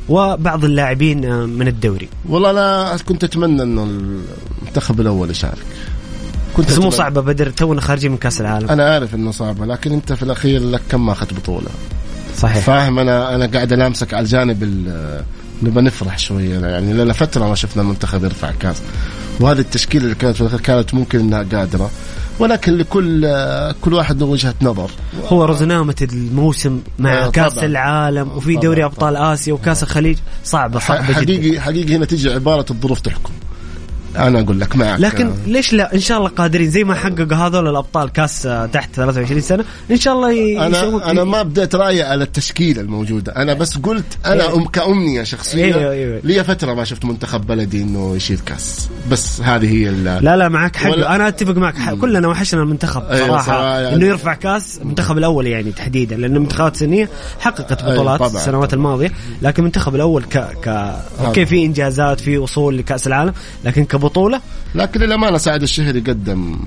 [0.09, 2.09] وبعض اللاعبين آه، من الدوري.
[2.29, 3.83] والله أنا كنت أتمنى إنه
[4.63, 5.65] المنتخب الأول يشارك.
[6.60, 8.70] كنت بس مو صعبة بدر تونا خارجين من كأس العالم.
[8.70, 11.68] أنا عارف إنه صعبة لكن أنت في الأخير لك كم ما اخذت بطولة؟
[12.38, 12.64] صحيح.
[12.64, 14.64] فاهم أنا أنا قاعد ألامسك على الجانب
[15.64, 18.82] نبغى نفرح شوية يعني لنا فترة ما شفنا المنتخب يرفع كاس
[19.39, 21.91] وهذه التشكيلة اللي كانت في الأخير كانت ممكن إنها قادرة
[22.39, 23.22] ولكن لكل
[23.82, 24.91] كل واحد له وجهة نظر.
[25.28, 27.66] هو رزنامة الموسم مع آه كأس طبعًا.
[27.66, 30.18] العالم وفي دوري أبطال آسيا وكأس الخليج.
[30.43, 31.62] صعبة صعبة حقيقي جدا.
[31.62, 33.34] حقيقي هنا تجي عبارة الظروف تحكم.
[34.18, 34.99] أنا أقول لك معك.
[34.99, 36.70] لكن ليش لا؟ إن شاء الله قادرين.
[36.70, 38.41] زي ما حققوا هذول الأبطال كاس
[38.74, 40.68] تحت 23 سنة إن شاء الله.
[40.68, 43.36] أنا أنا ما بديت رأيي على التشكيلة الموجودة.
[43.36, 44.55] أنا بس قلت أنا إيه.
[44.55, 45.66] أم كامنيه شخصية.
[45.76, 46.22] إيه إيه.
[46.24, 48.89] لي فترة ما شفت منتخب بلدي إنه يشيل كاس.
[49.12, 50.91] بس هذه هي لا لا معك حق.
[50.91, 51.16] ولا...
[51.16, 51.93] أنا أتفق معك حق.
[51.93, 53.80] كلنا وحشنا المنتخب صراحة, أيوة صراحة.
[53.80, 53.95] يعني...
[53.95, 58.74] إنه يرفع كاس المنتخب الأول يعني تحديدا لأن المنتخبات السنية حققت أيوة، بطولات أيوة السنوات
[58.74, 59.12] الماضية.
[59.41, 60.95] لكن المنتخب الأول ك, ك...
[61.26, 63.34] أوكي في إنجازات في وصول لكأس العالم
[63.66, 64.41] لكن كبطوله
[64.75, 66.59] لكن للأمانة سعد الشهري قدم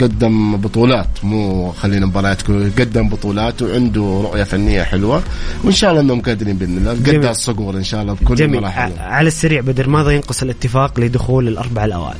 [0.00, 2.42] قدم بطولات مو خلينا مباريات
[2.80, 5.22] قدم بطولات وعنده رؤية فنية حلوة
[5.64, 6.92] وإن شاء الله إنهم قادرين بإذن الله.
[6.92, 8.54] قد الصقور إن شاء الله بكل جميل.
[8.54, 12.18] المراحل على السريع بدر ماذا ينقص الاتفاق لدخول الأربع الأوائل؟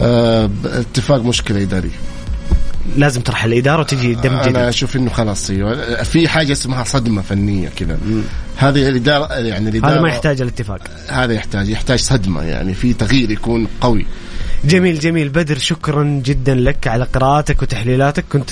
[0.00, 1.98] آه، اتفاق مشكلة إدارية.
[2.96, 4.56] لازم تروح الإدارة وتجي دم أنا جديد.
[4.56, 6.02] أشوف إنه خلاص أيوه.
[6.02, 7.98] في حاجة اسمها صدمة فنية كذا.
[8.56, 10.80] هذه الإدارة يعني الإدارة هذا ما يحتاج الاتفاق.
[11.08, 14.06] هذا يحتاج يحتاج صدمة يعني في تغيير يكون قوي.
[14.64, 15.28] جميل جميل.
[15.28, 18.24] بدر شكرا جدا لك على قراءاتك وتحليلاتك.
[18.32, 18.50] كنت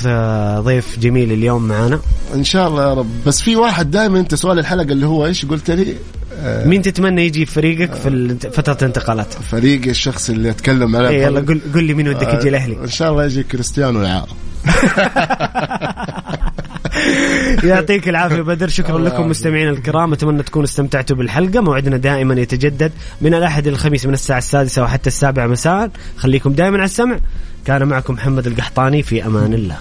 [0.64, 2.00] ضيف جميل اليوم معنا
[2.34, 3.10] إن شاء الله يا رب.
[3.26, 5.96] بس في واحد دائما أنت سؤال الحلقة اللي هو إيش؟ قلت لي
[6.42, 11.08] مين تتمنى يجي في فريقك في فترة الانتقالات؟ فريق الشخص اللي أتكلم عليه.
[11.08, 12.76] إيه يلا قل قل لي مين ودك يجي الأهلي.
[12.82, 14.28] إن شاء الله يجي كريستيانو يعار
[17.64, 19.28] يعطيك العافية بدر شكرا لكم.
[19.28, 21.60] مستمعينا الكرام أتمنى تكونوا استمتعتوا بالحلقة.
[21.60, 25.90] موعدنا دائما يتجدد من الأحد الخميس من الساعة السادسة وحتى السابعه مساء.
[26.16, 27.18] خليكم دائما على السمع.
[27.66, 29.76] كان معكم محمد القحطاني في أمان الله.